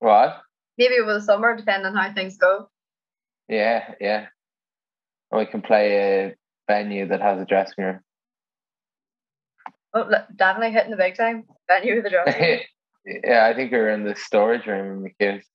[0.00, 0.40] What?
[0.76, 2.68] Maybe over the summer, depending on how things go.
[3.48, 4.26] Yeah, yeah.
[5.30, 6.34] And we can play a
[6.68, 8.00] venue that has a dressing room.
[9.92, 11.44] Oh, definitely hitting the big time.
[11.68, 12.60] Venue with a dressing room.
[13.24, 15.46] yeah, I think we are in the storage room in the kids.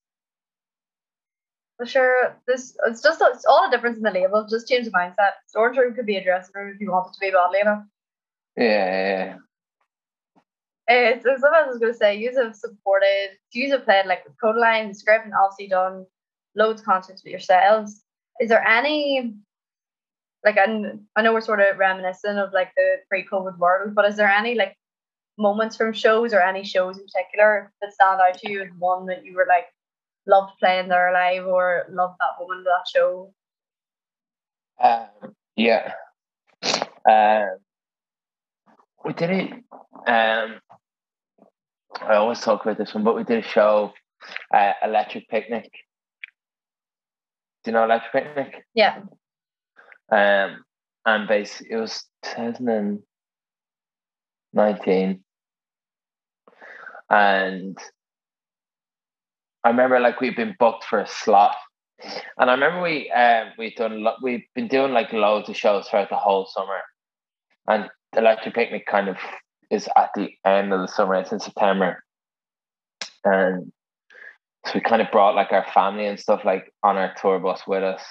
[1.78, 4.46] For sure, this it's just it's all the difference in the label.
[4.50, 5.32] Just change the mindset.
[5.48, 7.84] Storage room could be a dressing room if you want it to be badly enough.
[8.58, 9.36] Yeah, yeah.
[10.90, 14.38] So something I was going to say, you have supported, you have played like with
[14.44, 16.06] Kodaline, Script, and obviously done
[16.56, 18.04] loads of content with yourselves.
[18.40, 19.36] Is there any
[20.44, 24.16] like I, I know we're sort of reminiscent of like the pre-COVID world, but is
[24.16, 24.76] there any like
[25.38, 29.06] moments from shows or any shows in particular that stand out to you as one
[29.08, 29.66] that you were like
[30.26, 33.34] loved playing there live or loved that of that show?
[34.82, 35.94] Um, yeah.
[37.10, 37.58] Um,
[39.04, 39.52] we did it.
[40.08, 40.60] Um,
[42.02, 43.94] I always talk about this one, but we did a show,
[44.54, 45.70] uh, Electric Picnic.
[47.64, 48.66] Do you know Electric Picnic?
[48.74, 49.00] Yeah.
[50.12, 50.64] Um,
[51.06, 53.04] and basically, it was 2019.
[57.10, 57.78] and
[59.64, 61.56] I remember like we've been booked for a slot,
[62.38, 65.88] and I remember we um we done lo- we've been doing like loads of shows
[65.88, 66.80] throughout the whole summer,
[67.68, 69.18] and Electric Picnic kind of
[69.70, 71.16] is at the end of the summer.
[71.16, 72.04] It's in September,
[73.24, 73.72] and
[74.66, 77.62] so we kind of brought like our family and stuff like on our tour bus
[77.68, 78.04] with us,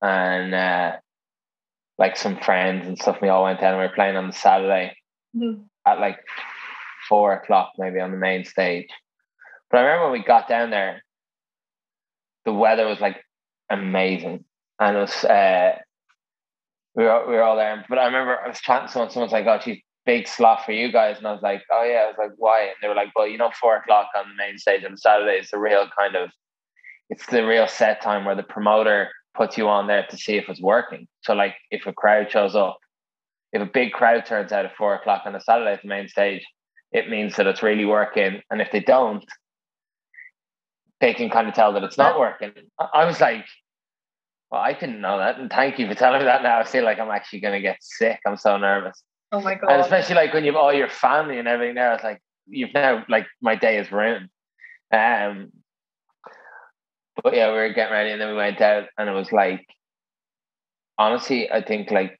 [0.00, 0.92] and uh,
[1.98, 3.18] like some friends and stuff.
[3.20, 3.74] We all went down.
[3.74, 4.96] and We were playing on the Saturday
[5.36, 5.64] Mhm.
[5.86, 6.18] at like
[7.08, 8.88] four o'clock, maybe on the main stage.
[9.70, 11.02] But I remember when we got down there,
[12.44, 13.22] the weather was like
[13.70, 14.44] amazing,
[14.78, 15.78] and it was uh,
[16.94, 17.84] we were we were all there.
[17.88, 19.10] But I remember I was chatting to someone.
[19.10, 22.04] Someone's like, "Oh, geez, big slot for you guys," and I was like, "Oh yeah."
[22.04, 24.34] I was like, "Why?" And they were like, "Well, you know, four o'clock on the
[24.34, 26.30] main stage on Saturday is the real kind of,
[27.10, 30.48] it's the real set time where the promoter puts you on there to see if
[30.48, 31.08] it's working.
[31.22, 32.78] So like, if a crowd shows up,
[33.52, 36.08] if a big crowd turns out at four o'clock on a Saturday at the main
[36.08, 36.44] stage,
[36.90, 38.42] it means that it's really working.
[38.50, 39.24] And if they don't,
[41.00, 42.52] they can kind of tell that it's not working.
[42.94, 43.44] I was like,
[44.50, 45.38] well, I didn't know that.
[45.38, 46.60] And thank you for telling me that now.
[46.60, 48.20] I feel like I'm actually going to get sick.
[48.26, 49.02] I'm so nervous.
[49.32, 49.70] Oh my god!
[49.70, 53.04] And especially like when you've all your family and everything there, it's like, you've now,
[53.08, 54.28] like, my day is ruined.
[54.92, 55.52] Um,
[57.22, 59.66] but yeah, we were getting ready and then we went out and it was like,
[60.98, 62.18] honestly, I think like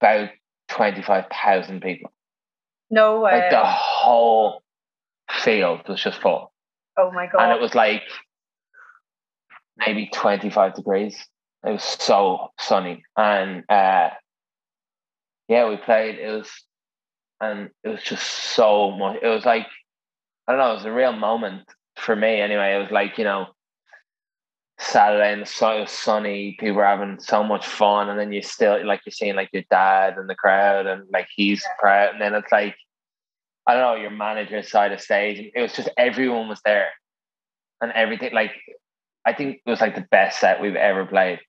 [0.00, 0.30] about
[0.68, 2.12] 25,000 people.
[2.90, 3.32] No way.
[3.32, 4.62] Like the whole
[5.30, 6.52] field was just full.
[6.98, 7.42] oh my god.
[7.42, 8.02] And it was like
[9.76, 11.16] maybe 25 degrees.
[11.64, 13.02] It was so sunny.
[13.16, 14.10] And uh,
[15.50, 16.20] yeah, we played.
[16.20, 16.48] It was,
[17.40, 19.18] and it was just so much.
[19.20, 19.66] It was like,
[20.46, 21.62] I don't know, it was a real moment
[21.96, 22.76] for me anyway.
[22.76, 23.46] It was like, you know,
[24.78, 28.32] Saturday and the sun it was sunny, people were having so much fun, and then
[28.32, 32.12] you still like you're seeing like your dad in the crowd and like he's proud,
[32.12, 32.76] and then it's like
[33.66, 36.90] I don't know, your manager side of stage, it was just everyone was there
[37.80, 38.52] and everything like
[39.26, 41.40] I think it was like the best set we've ever played.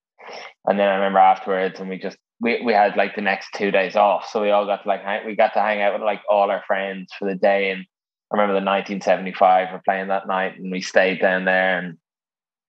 [0.65, 3.71] And then I remember afterwards and we just we, we had like the next two
[3.71, 4.27] days off.
[4.30, 6.49] So we all got to like hang, we got to hang out with like all
[6.49, 7.86] our friends for the day and
[8.32, 11.97] I remember the 1975 were playing that night and we stayed down there and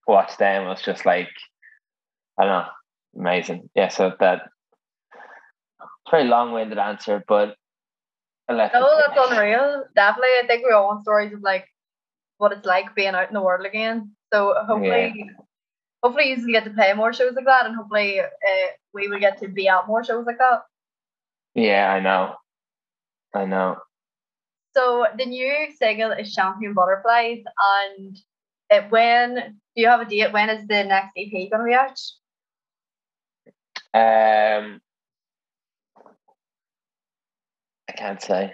[0.07, 0.65] watched them.
[0.65, 1.29] It was just like,
[2.37, 2.67] I don't know,
[3.17, 3.69] amazing.
[3.73, 4.41] Yeah, so that
[5.13, 7.55] it's a very long winded answer, but
[8.73, 9.85] No, that's unreal.
[9.95, 11.65] Definitely, I think we all want stories of like
[12.37, 14.11] what it's like being out in the world again.
[14.33, 15.29] So hopefully,
[16.03, 18.25] hopefully you get to play more shows like that, and hopefully uh,
[18.93, 20.61] we will get to be at more shows like that.
[21.55, 22.35] Yeah, I know.
[23.33, 23.77] I know.
[24.75, 27.43] So the new single is Champagne Butterflies,
[27.97, 28.17] and
[28.69, 29.35] it, when
[29.75, 30.33] do you have a date?
[30.33, 31.99] When is the next EP going to be out?
[33.95, 34.81] Um,
[37.87, 38.51] I can't say,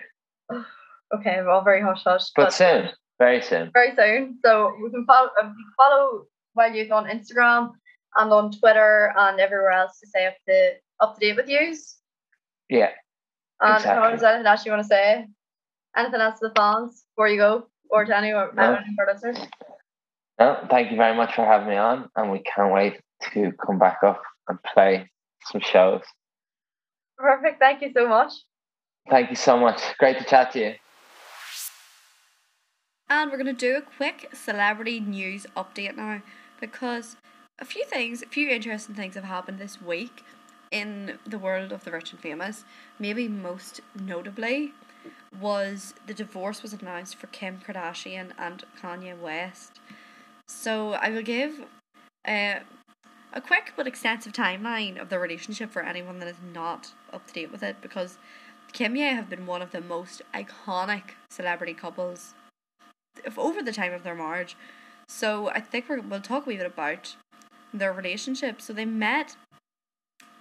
[1.15, 3.71] Okay, well, very hush hush, but soon, very soon.
[3.73, 4.37] very soon.
[4.45, 7.71] So we can follow um, can follow Wild Youth on Instagram
[8.15, 11.97] and on Twitter and everywhere else to stay up to up to date with yous.
[12.69, 12.89] Yeah.
[13.61, 14.03] And Exactly.
[14.09, 15.27] how is anything else you want to say?
[15.95, 18.77] Anything else to the fans before you go, or to any or No.
[18.99, 19.39] our listeners?
[20.39, 23.01] No, thank you very much for having me on, and we can't wait
[23.33, 25.09] to come back up and play
[25.51, 26.01] some shows.
[27.17, 27.59] Perfect.
[27.59, 28.31] Thank you so much.
[29.09, 29.81] Thank you so much.
[29.97, 30.75] Great to chat to you.
[33.09, 36.21] And we're going to do a quick celebrity news update now
[36.59, 37.15] because
[37.59, 40.23] a few things, a few interesting things have happened this week
[40.71, 42.63] in the world of the rich and famous.
[42.99, 44.73] Maybe most notably
[45.39, 49.79] was the divorce was announced for Kim Kardashian and Kanye West.
[50.47, 51.59] So I will give
[52.27, 52.59] uh,
[53.33, 57.33] a quick but extensive timeline of the relationship for anyone that is not up to
[57.33, 58.17] date with it because
[58.73, 62.33] Kimye have been one of the most iconic celebrity couples
[63.37, 64.55] over the time of their marriage.
[65.09, 67.15] So I think we're, we'll talk a wee bit about
[67.73, 68.61] their relationship.
[68.61, 69.35] So they met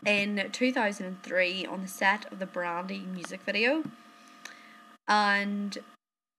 [0.04, 3.82] in 2003 on the set of the Brandy music video.
[5.08, 5.78] And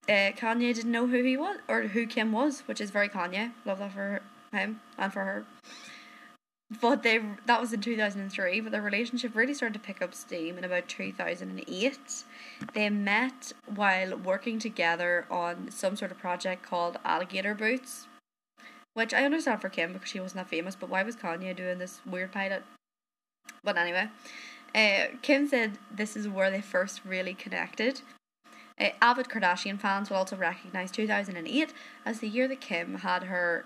[0.08, 3.52] uh, Kanye didn't know who he was or who Kim was, which is very Kanye.
[3.66, 4.22] Love that for
[4.52, 5.46] him and for her.
[6.80, 10.56] But they that was in 2003, but their relationship really started to pick up steam
[10.56, 12.00] in about 2008.
[12.76, 18.06] They met while working together on some sort of project called Alligator Boots,
[18.94, 21.78] which I understand for Kim because she wasn't that famous, but why was Kanye doing
[21.78, 22.64] this weird pilot?
[23.64, 24.10] But anyway,
[24.76, 28.02] uh, Kim said this is where they first really connected.
[28.80, 31.74] Uh, avid Kardashian fans will also recognize 2008
[32.06, 33.66] as the year that Kim had her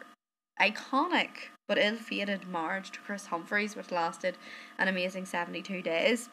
[0.60, 4.38] iconic but ill-fated marriage to Kris Humphries, which lasted
[4.78, 6.30] an amazing 72 days.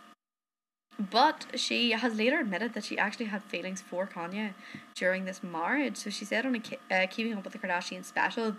[1.01, 4.53] But she has later admitted that she actually had feelings for Kanye
[4.95, 5.97] during this marriage.
[5.97, 8.57] So she said on a uh, Keeping Up with the Kardashians special,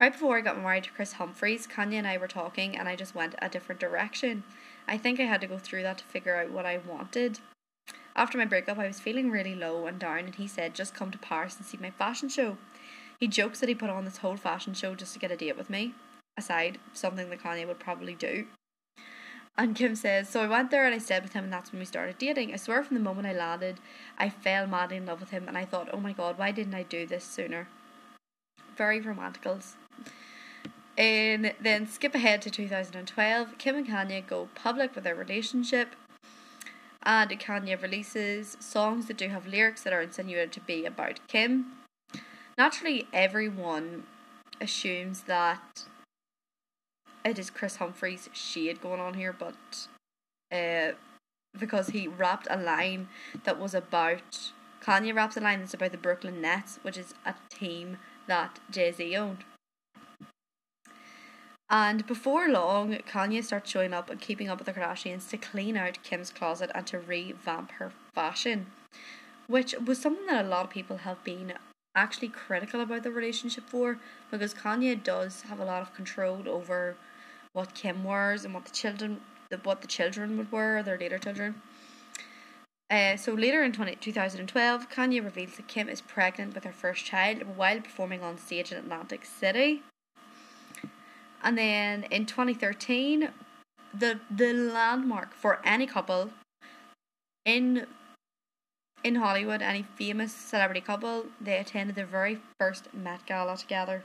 [0.00, 2.94] right before I got married to Kris Humphries, Kanye and I were talking, and I
[2.94, 4.44] just went a different direction.
[4.86, 7.40] I think I had to go through that to figure out what I wanted.
[8.14, 11.10] After my breakup, I was feeling really low and down, and he said, Just come
[11.10, 12.58] to Paris and see my fashion show.
[13.18, 15.56] He jokes that he put on this whole fashion show just to get a date
[15.56, 15.94] with me,
[16.36, 18.46] aside, something that Kanye would probably do.
[19.56, 21.78] And Kim says, So I went there and I stayed with him, and that's when
[21.78, 22.52] we started dating.
[22.52, 23.80] I swear from the moment I landed,
[24.18, 26.74] I fell madly in love with him, and I thought, Oh my god, why didn't
[26.74, 27.68] I do this sooner?
[28.76, 29.74] Very romanticals.
[30.96, 33.58] And um, then skip ahead to 2012.
[33.58, 35.96] Kim and Kanye go public with their relationship,
[37.02, 41.72] and Kanye releases songs that do have lyrics that are insinuated to be about Kim.
[42.56, 44.04] Naturally, everyone
[44.60, 45.84] assumes that
[47.24, 49.88] it is Kris Humphries shade going on here, but
[50.52, 50.92] uh,
[51.58, 53.08] because he rapped a line
[53.44, 54.52] that was about
[54.82, 58.90] Kanye raps a line that's about the Brooklyn Nets, which is a team that Jay
[58.90, 59.44] Z owned.
[61.70, 65.76] And before long, Kanye starts showing up and keeping up with the Kardashians to clean
[65.76, 68.66] out Kim's closet and to revamp her fashion,
[69.46, 71.54] which was something that a lot of people have been
[71.94, 73.98] actually critical about the relationship for
[74.30, 76.96] because Kanye does have a lot of control over
[77.52, 81.18] what Kim wears and what the children the, what the children would wear, their later
[81.18, 81.54] children.
[82.90, 87.04] Uh, so later in 20, 2012, Kanye reveals that Kim is pregnant with her first
[87.04, 89.82] child while performing on stage in Atlantic City.
[91.42, 93.28] And then in 2013,
[93.94, 96.30] the the landmark for any couple
[97.44, 97.86] in
[99.04, 104.04] in Hollywood, any famous celebrity couple, they attended their very first Met Gala together.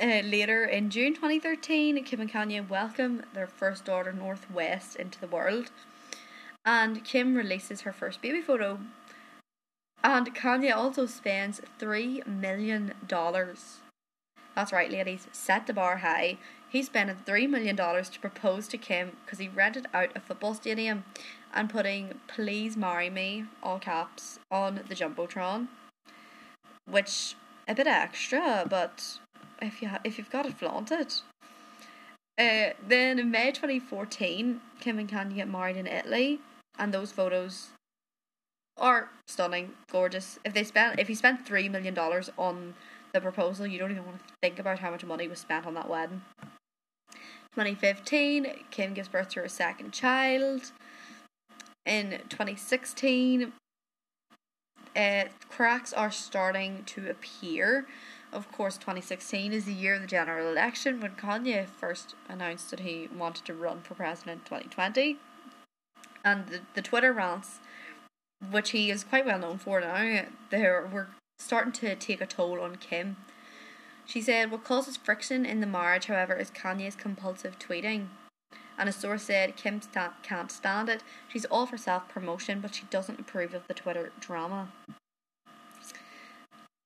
[0.00, 5.20] Uh, later in June 2013, Kim and Kanye welcome their first daughter, North West into
[5.20, 5.72] the world.
[6.64, 8.78] And Kim releases her first baby photo.
[10.04, 12.92] And Kanye also spends $3 million.
[14.54, 16.38] That's right, ladies, set the bar high.
[16.68, 21.02] He spent $3 million to propose to Kim because he rented out a football stadium
[21.52, 25.66] and putting Please Marry Me, all caps, on the Jumbotron.
[26.88, 27.34] Which,
[27.66, 29.18] a bit extra, but
[29.60, 31.22] if you if you've got it, flaunt it.
[32.38, 36.40] Uh, then in May 2014, Kim and Kanye get married in Italy,
[36.78, 37.70] and those photos
[38.76, 40.38] are stunning, gorgeous.
[40.44, 42.74] If they spent if he spent three million dollars on
[43.12, 45.74] the proposal, you don't even want to think about how much money was spent on
[45.74, 46.22] that wedding.
[47.54, 50.70] 2015, Kim gives birth to her second child.
[51.84, 53.52] In 2016,
[54.94, 57.86] uh, cracks are starting to appear
[58.32, 62.80] of course, 2016 is the year of the general election when Kanye first announced that
[62.80, 65.18] he wanted to run for president in 2020.
[66.24, 67.60] And the, the Twitter rants,
[68.50, 71.08] which he is quite well known for now, they were
[71.38, 73.16] starting to take a toll on Kim.
[74.04, 78.08] She said, What causes friction in the marriage, however, is Kanye's compulsive tweeting.
[78.78, 81.02] And a source said Kim sta- can't stand it.
[81.28, 84.68] She's all for self promotion, but she doesn't approve of the Twitter drama.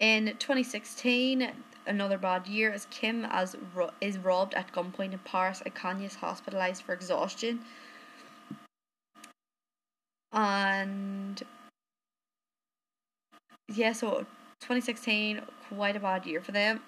[0.02, 1.48] In 2016,
[1.86, 6.06] another bad year as Kim as ro- is robbed at gunpoint in Paris and Kanye
[6.06, 7.60] is hospitalized for exhaustion.
[10.32, 11.40] And
[13.72, 14.26] yeah, so
[14.62, 16.80] 2016, quite a bad year for them.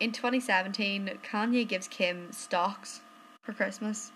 [0.00, 3.02] In 2017, Kanye gives Kim stocks
[3.42, 4.12] for Christmas,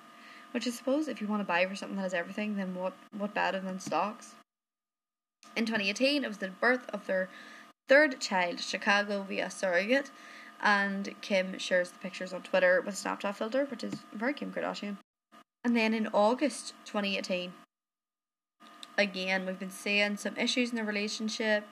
[0.53, 2.95] which I suppose if you want to buy for something that has everything, then what
[3.19, 4.35] what better than stocks?
[5.55, 7.29] In 2018, it was the birth of their
[7.89, 10.11] third child, Chicago, via surrogate.
[10.63, 14.53] And Kim shares the pictures on Twitter with a Snapchat filter, which is very Kim
[14.53, 14.97] Kardashian.
[15.65, 17.53] And then in August 2018,
[18.97, 21.65] again, we've been seeing some issues in the relationship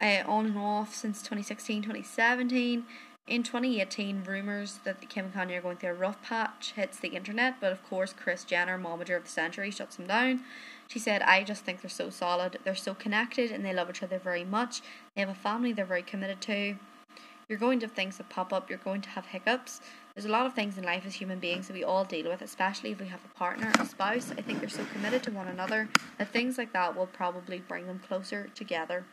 [0.00, 2.84] uh, on and off since 2016, 2017.
[3.28, 7.08] In 2018, rumours that Kim and Kanye are going through a rough patch hits the
[7.10, 10.40] internet, but of course, Kris Jenner, momager of the century, shuts them down.
[10.88, 12.58] She said, I just think they're so solid.
[12.64, 14.82] They're so connected and they love each other very much.
[15.14, 16.74] They have a family they're very committed to.
[17.48, 19.80] You're going to have things that pop up, you're going to have hiccups.
[20.14, 22.42] There's a lot of things in life as human beings that we all deal with,
[22.42, 24.32] especially if we have a partner, a spouse.
[24.36, 27.86] I think they're so committed to one another that things like that will probably bring
[27.86, 29.04] them closer together.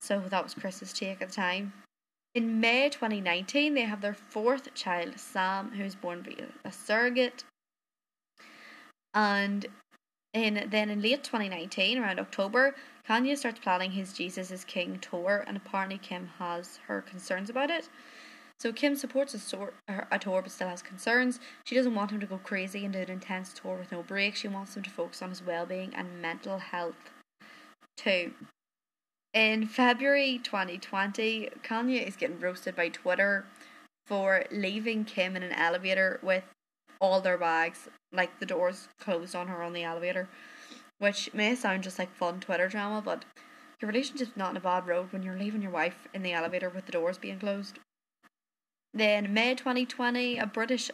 [0.00, 1.72] So that was Kris's take at the time.
[2.36, 7.44] In May 2019, they have their fourth child, Psalm, who's born via a surrogate.
[9.14, 9.64] And
[10.34, 12.74] in then in late 2019, around October,
[13.08, 17.70] Kanye starts planning his Jesus is King tour, and apparently Kim has her concerns about
[17.70, 17.88] it.
[18.60, 21.40] So Kim supports a, sor- a tour but still has concerns.
[21.64, 24.36] She doesn't want him to go crazy and do an intense tour with no break.
[24.36, 27.12] She wants him to focus on his well being and mental health
[27.96, 28.34] too.
[29.36, 33.44] In February 2020, Kanye is getting roasted by Twitter
[34.06, 36.44] for leaving Kim in an elevator with
[37.02, 40.30] all their bags, like the doors closed on her on the elevator,
[41.00, 43.26] which may sound just like fun Twitter drama, but
[43.78, 46.70] your relationship's not in a bad road when you're leaving your wife in the elevator
[46.70, 47.78] with the doors being closed.
[48.94, 50.90] Then May 2020, a British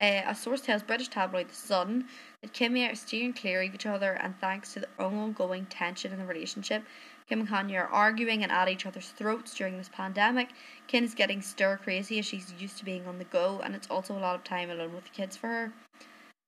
[0.00, 2.06] uh, a source tells British tabloid The Sun
[2.42, 6.12] that Kim and are steering clear of each other, and thanks to the ongoing tension
[6.12, 6.82] in the relationship,
[7.28, 10.50] Kim and Kanye are arguing and at each other's throats during this pandemic.
[10.86, 13.88] Kim is getting stir crazy as she's used to being on the go, and it's
[13.90, 15.72] also a lot of time alone with the kids for her.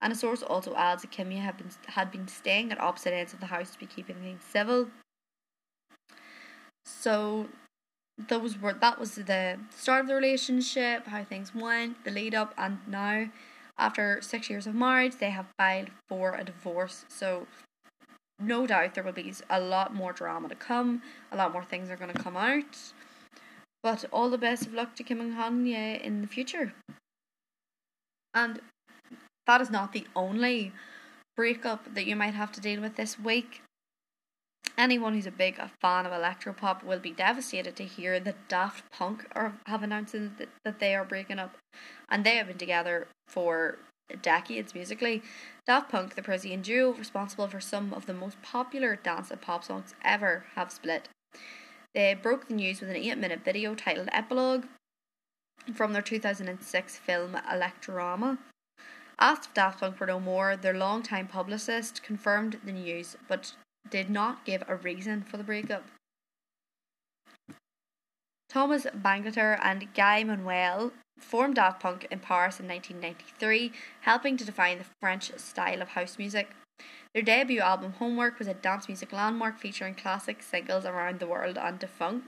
[0.02, 3.32] And a source also adds that Kimmy had been had been staying at opposite ends
[3.32, 4.88] of the house to be keeping things civil.
[6.84, 7.48] So
[8.28, 12.52] those were that was the start of the relationship, how things went, the lead up,
[12.58, 13.30] and now
[13.78, 17.04] after six years of marriage, they have filed for a divorce.
[17.08, 17.46] So
[18.38, 21.90] no doubt there will be a lot more drama to come, a lot more things
[21.90, 22.92] are going to come out.
[23.82, 26.74] But all the best of luck to Kim and Kanye in the future.
[28.34, 28.60] And
[29.46, 30.72] that is not the only
[31.36, 33.62] breakup that you might have to deal with this week.
[34.76, 39.26] Anyone who's a big fan of electropop will be devastated to hear that Daft Punk
[39.32, 41.56] are have announced that, that they are breaking up,
[42.10, 43.78] and they have been together for
[44.22, 45.22] decades musically.
[45.66, 49.64] Daft Punk, the Parisian duo responsible for some of the most popular dance and pop
[49.64, 51.08] songs ever, have split.
[51.94, 54.66] They broke the news with an 8 minute video titled Epilogue
[55.74, 58.38] from their 2006 film Electroma.
[59.18, 63.54] Asked if Daft Punk were no more, their longtime publicist confirmed the news but
[63.88, 65.84] did not give a reason for the breakup.
[68.56, 74.78] Thomas Bangalter and Guy Manuel formed Daft Punk in Paris in 1993, helping to define
[74.78, 76.48] the French style of house music.
[77.12, 81.58] Their debut album Homework was a dance music landmark featuring classic singles around the world
[81.58, 82.24] and Da Funk.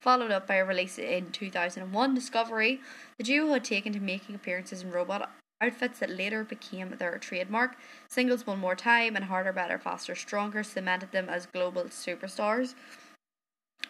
[0.00, 2.80] Followed up by a release in 2001, Discovery,
[3.18, 5.30] the duo had taken to making appearances in robot
[5.60, 7.76] outfits that later became their trademark.
[8.08, 12.74] Singles One More Time and Harder, Better, Faster, Stronger cemented them as global superstars.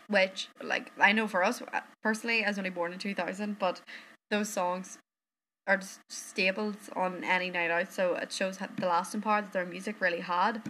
[0.09, 3.80] Which, like, I know for us uh, personally, I was only born in 2000, but
[4.30, 4.98] those songs
[5.66, 7.92] are just staples on any night out.
[7.92, 10.62] So it shows the lasting power that their music really had.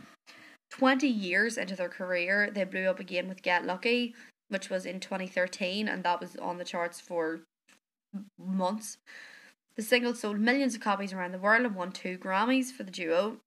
[0.70, 4.14] 20 years into their career, they blew up again with Get Lucky,
[4.48, 7.40] which was in 2013, and that was on the charts for
[8.38, 8.98] months.
[9.76, 12.90] The single sold millions of copies around the world and won two Grammys for the
[12.90, 13.38] duo,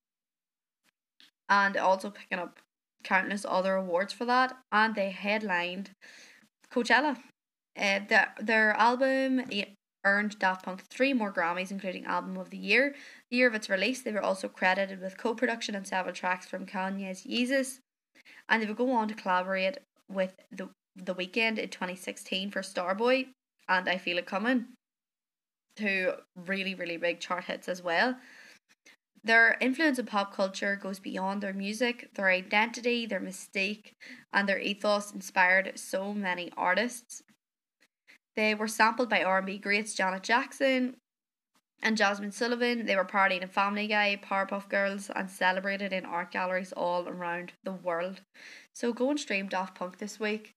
[1.50, 2.60] and also picking up
[3.06, 4.58] countless other awards for that.
[4.72, 5.92] And they headlined
[6.70, 7.18] Coachella.
[7.78, 9.44] Uh, the, their album
[10.04, 12.96] earned Daft Punk three more Grammys, including Album of the Year.
[13.32, 16.46] The year of its release, they were also credited with co production on several tracks
[16.46, 17.80] from Kanye's Yeezus.
[18.50, 19.78] And they would go on to collaborate
[20.12, 23.28] with The, the Weeknd in 2016 for Starboy
[23.70, 24.68] and I Feel It Coming
[25.76, 28.16] two really, really big chart hits as well.
[29.26, 33.94] Their influence in pop culture goes beyond their music, their identity, their mystique,
[34.32, 37.24] and their ethos inspired so many artists.
[38.36, 40.98] They were sampled by R&B greats Janet Jackson
[41.82, 42.86] and Jazmine Sullivan.
[42.86, 47.54] They were parodied in Family Guy, Powerpuff Girls, and celebrated in art galleries all around
[47.64, 48.22] the world.
[48.76, 50.54] So go and stream Daft Punk this week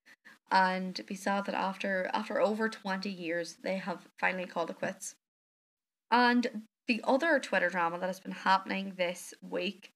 [0.50, 5.14] and be sad that after after over 20 years they have finally called it quits.
[6.10, 9.92] And the other Twitter drama that has been happening this week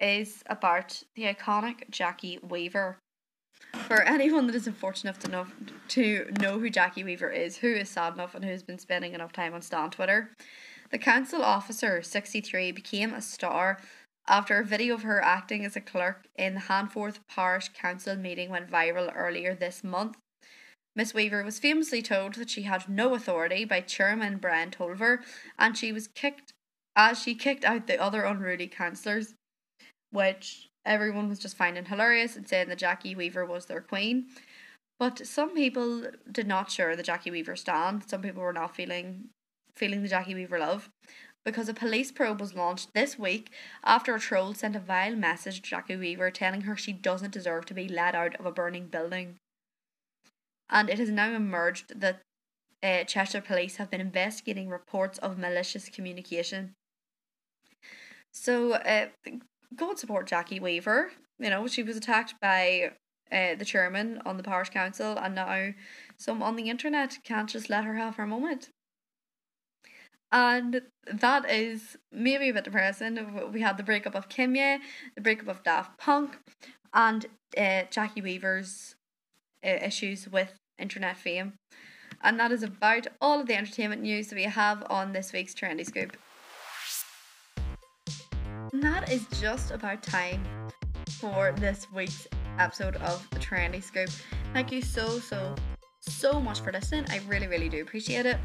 [0.00, 2.98] is about the iconic Jackie Weaver.
[3.86, 5.52] For anyone that is unfortunate enough
[5.88, 9.14] to know who Jackie Weaver is, who is sad enough and who has been spending
[9.14, 10.30] enough time on Stan Twitter,
[10.90, 13.78] the council officer 63 became a star
[14.26, 18.50] after a video of her acting as a clerk in the Handforth Parish Council meeting
[18.50, 20.16] went viral earlier this month.
[20.98, 25.20] Miss Weaver was famously told that she had no authority by Chairman Brian Tolver,
[25.56, 26.52] and she was kicked
[26.96, 29.34] as she kicked out the other unruly councillors,
[30.10, 34.26] which everyone was just finding hilarious and saying that Jackie Weaver was their queen.
[34.98, 38.10] But some people did not share the Jackie Weaver stand.
[38.10, 39.28] Some people were not feeling
[39.76, 40.90] feeling the Jackie Weaver love
[41.44, 43.52] because a police probe was launched this week
[43.84, 47.66] after a troll sent a vile message to Jackie Weaver telling her she doesn't deserve
[47.66, 49.36] to be let out of a burning building.
[50.70, 52.20] And it has now emerged that
[52.82, 56.74] uh, Cheshire police have been investigating reports of malicious communication.
[58.32, 59.08] So, uh,
[59.74, 61.10] go and support Jackie Weaver.
[61.38, 62.92] You know, she was attacked by
[63.32, 65.70] uh, the chairman on the parish council, and now
[66.18, 68.70] some on the internet can't just let her have her moment.
[70.30, 73.50] And that is maybe a bit depressing.
[73.52, 74.78] We had the breakup of Kimye,
[75.14, 76.38] the breakup of Daft Punk,
[76.92, 78.94] and uh, Jackie Weaver's
[79.64, 81.54] Uh, issues with internet fame.
[82.22, 85.52] And that is about all of the entertainment news that we have on this week's
[85.52, 86.16] Trendy Scoop.
[88.72, 90.44] And that is just about time
[91.20, 92.28] for this week's
[92.58, 94.10] episode of the Trendy Scoop.
[94.52, 95.56] Thank you so, so,
[96.00, 97.06] so much for listening.
[97.10, 98.38] I really, really do appreciate it.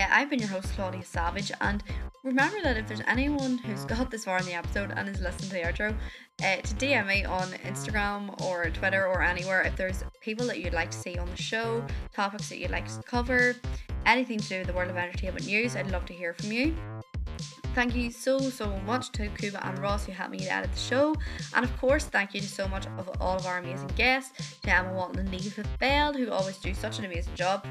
[0.00, 1.82] Uh, I've been your host, Claudia Savage, and
[2.24, 5.50] remember that if there's anyone who's got this far in the episode and is listening
[5.50, 5.94] to the outro,
[6.42, 10.72] uh, to DM me on Instagram or Twitter or anywhere if there's people that you'd
[10.72, 11.84] like to see on the show,
[12.14, 13.56] topics that you'd like to cover,
[14.06, 16.74] anything to do with the world of entertainment news, I'd love to hear from you.
[17.74, 20.78] Thank you so, so much to Kuba and Ross who helped me to edit the
[20.78, 21.14] show.
[21.54, 24.74] And of course, thank you to so much of all of our amazing guests, to
[24.74, 27.64] Emma Walton and Niamh Bell, who always do such an amazing job.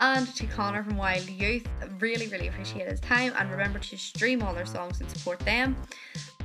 [0.00, 1.66] And to Conor from Wild Youth,
[2.00, 3.32] really, really appreciate his time.
[3.38, 5.76] And remember to stream all their songs and support them.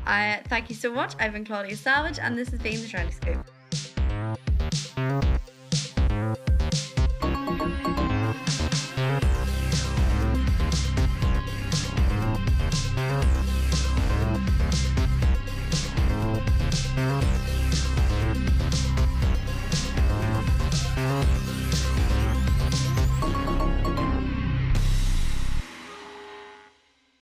[0.06, 1.14] Uh, thank you so much.
[1.20, 3.46] I've been Claudia Savage, and this has been the Trendy Scoop.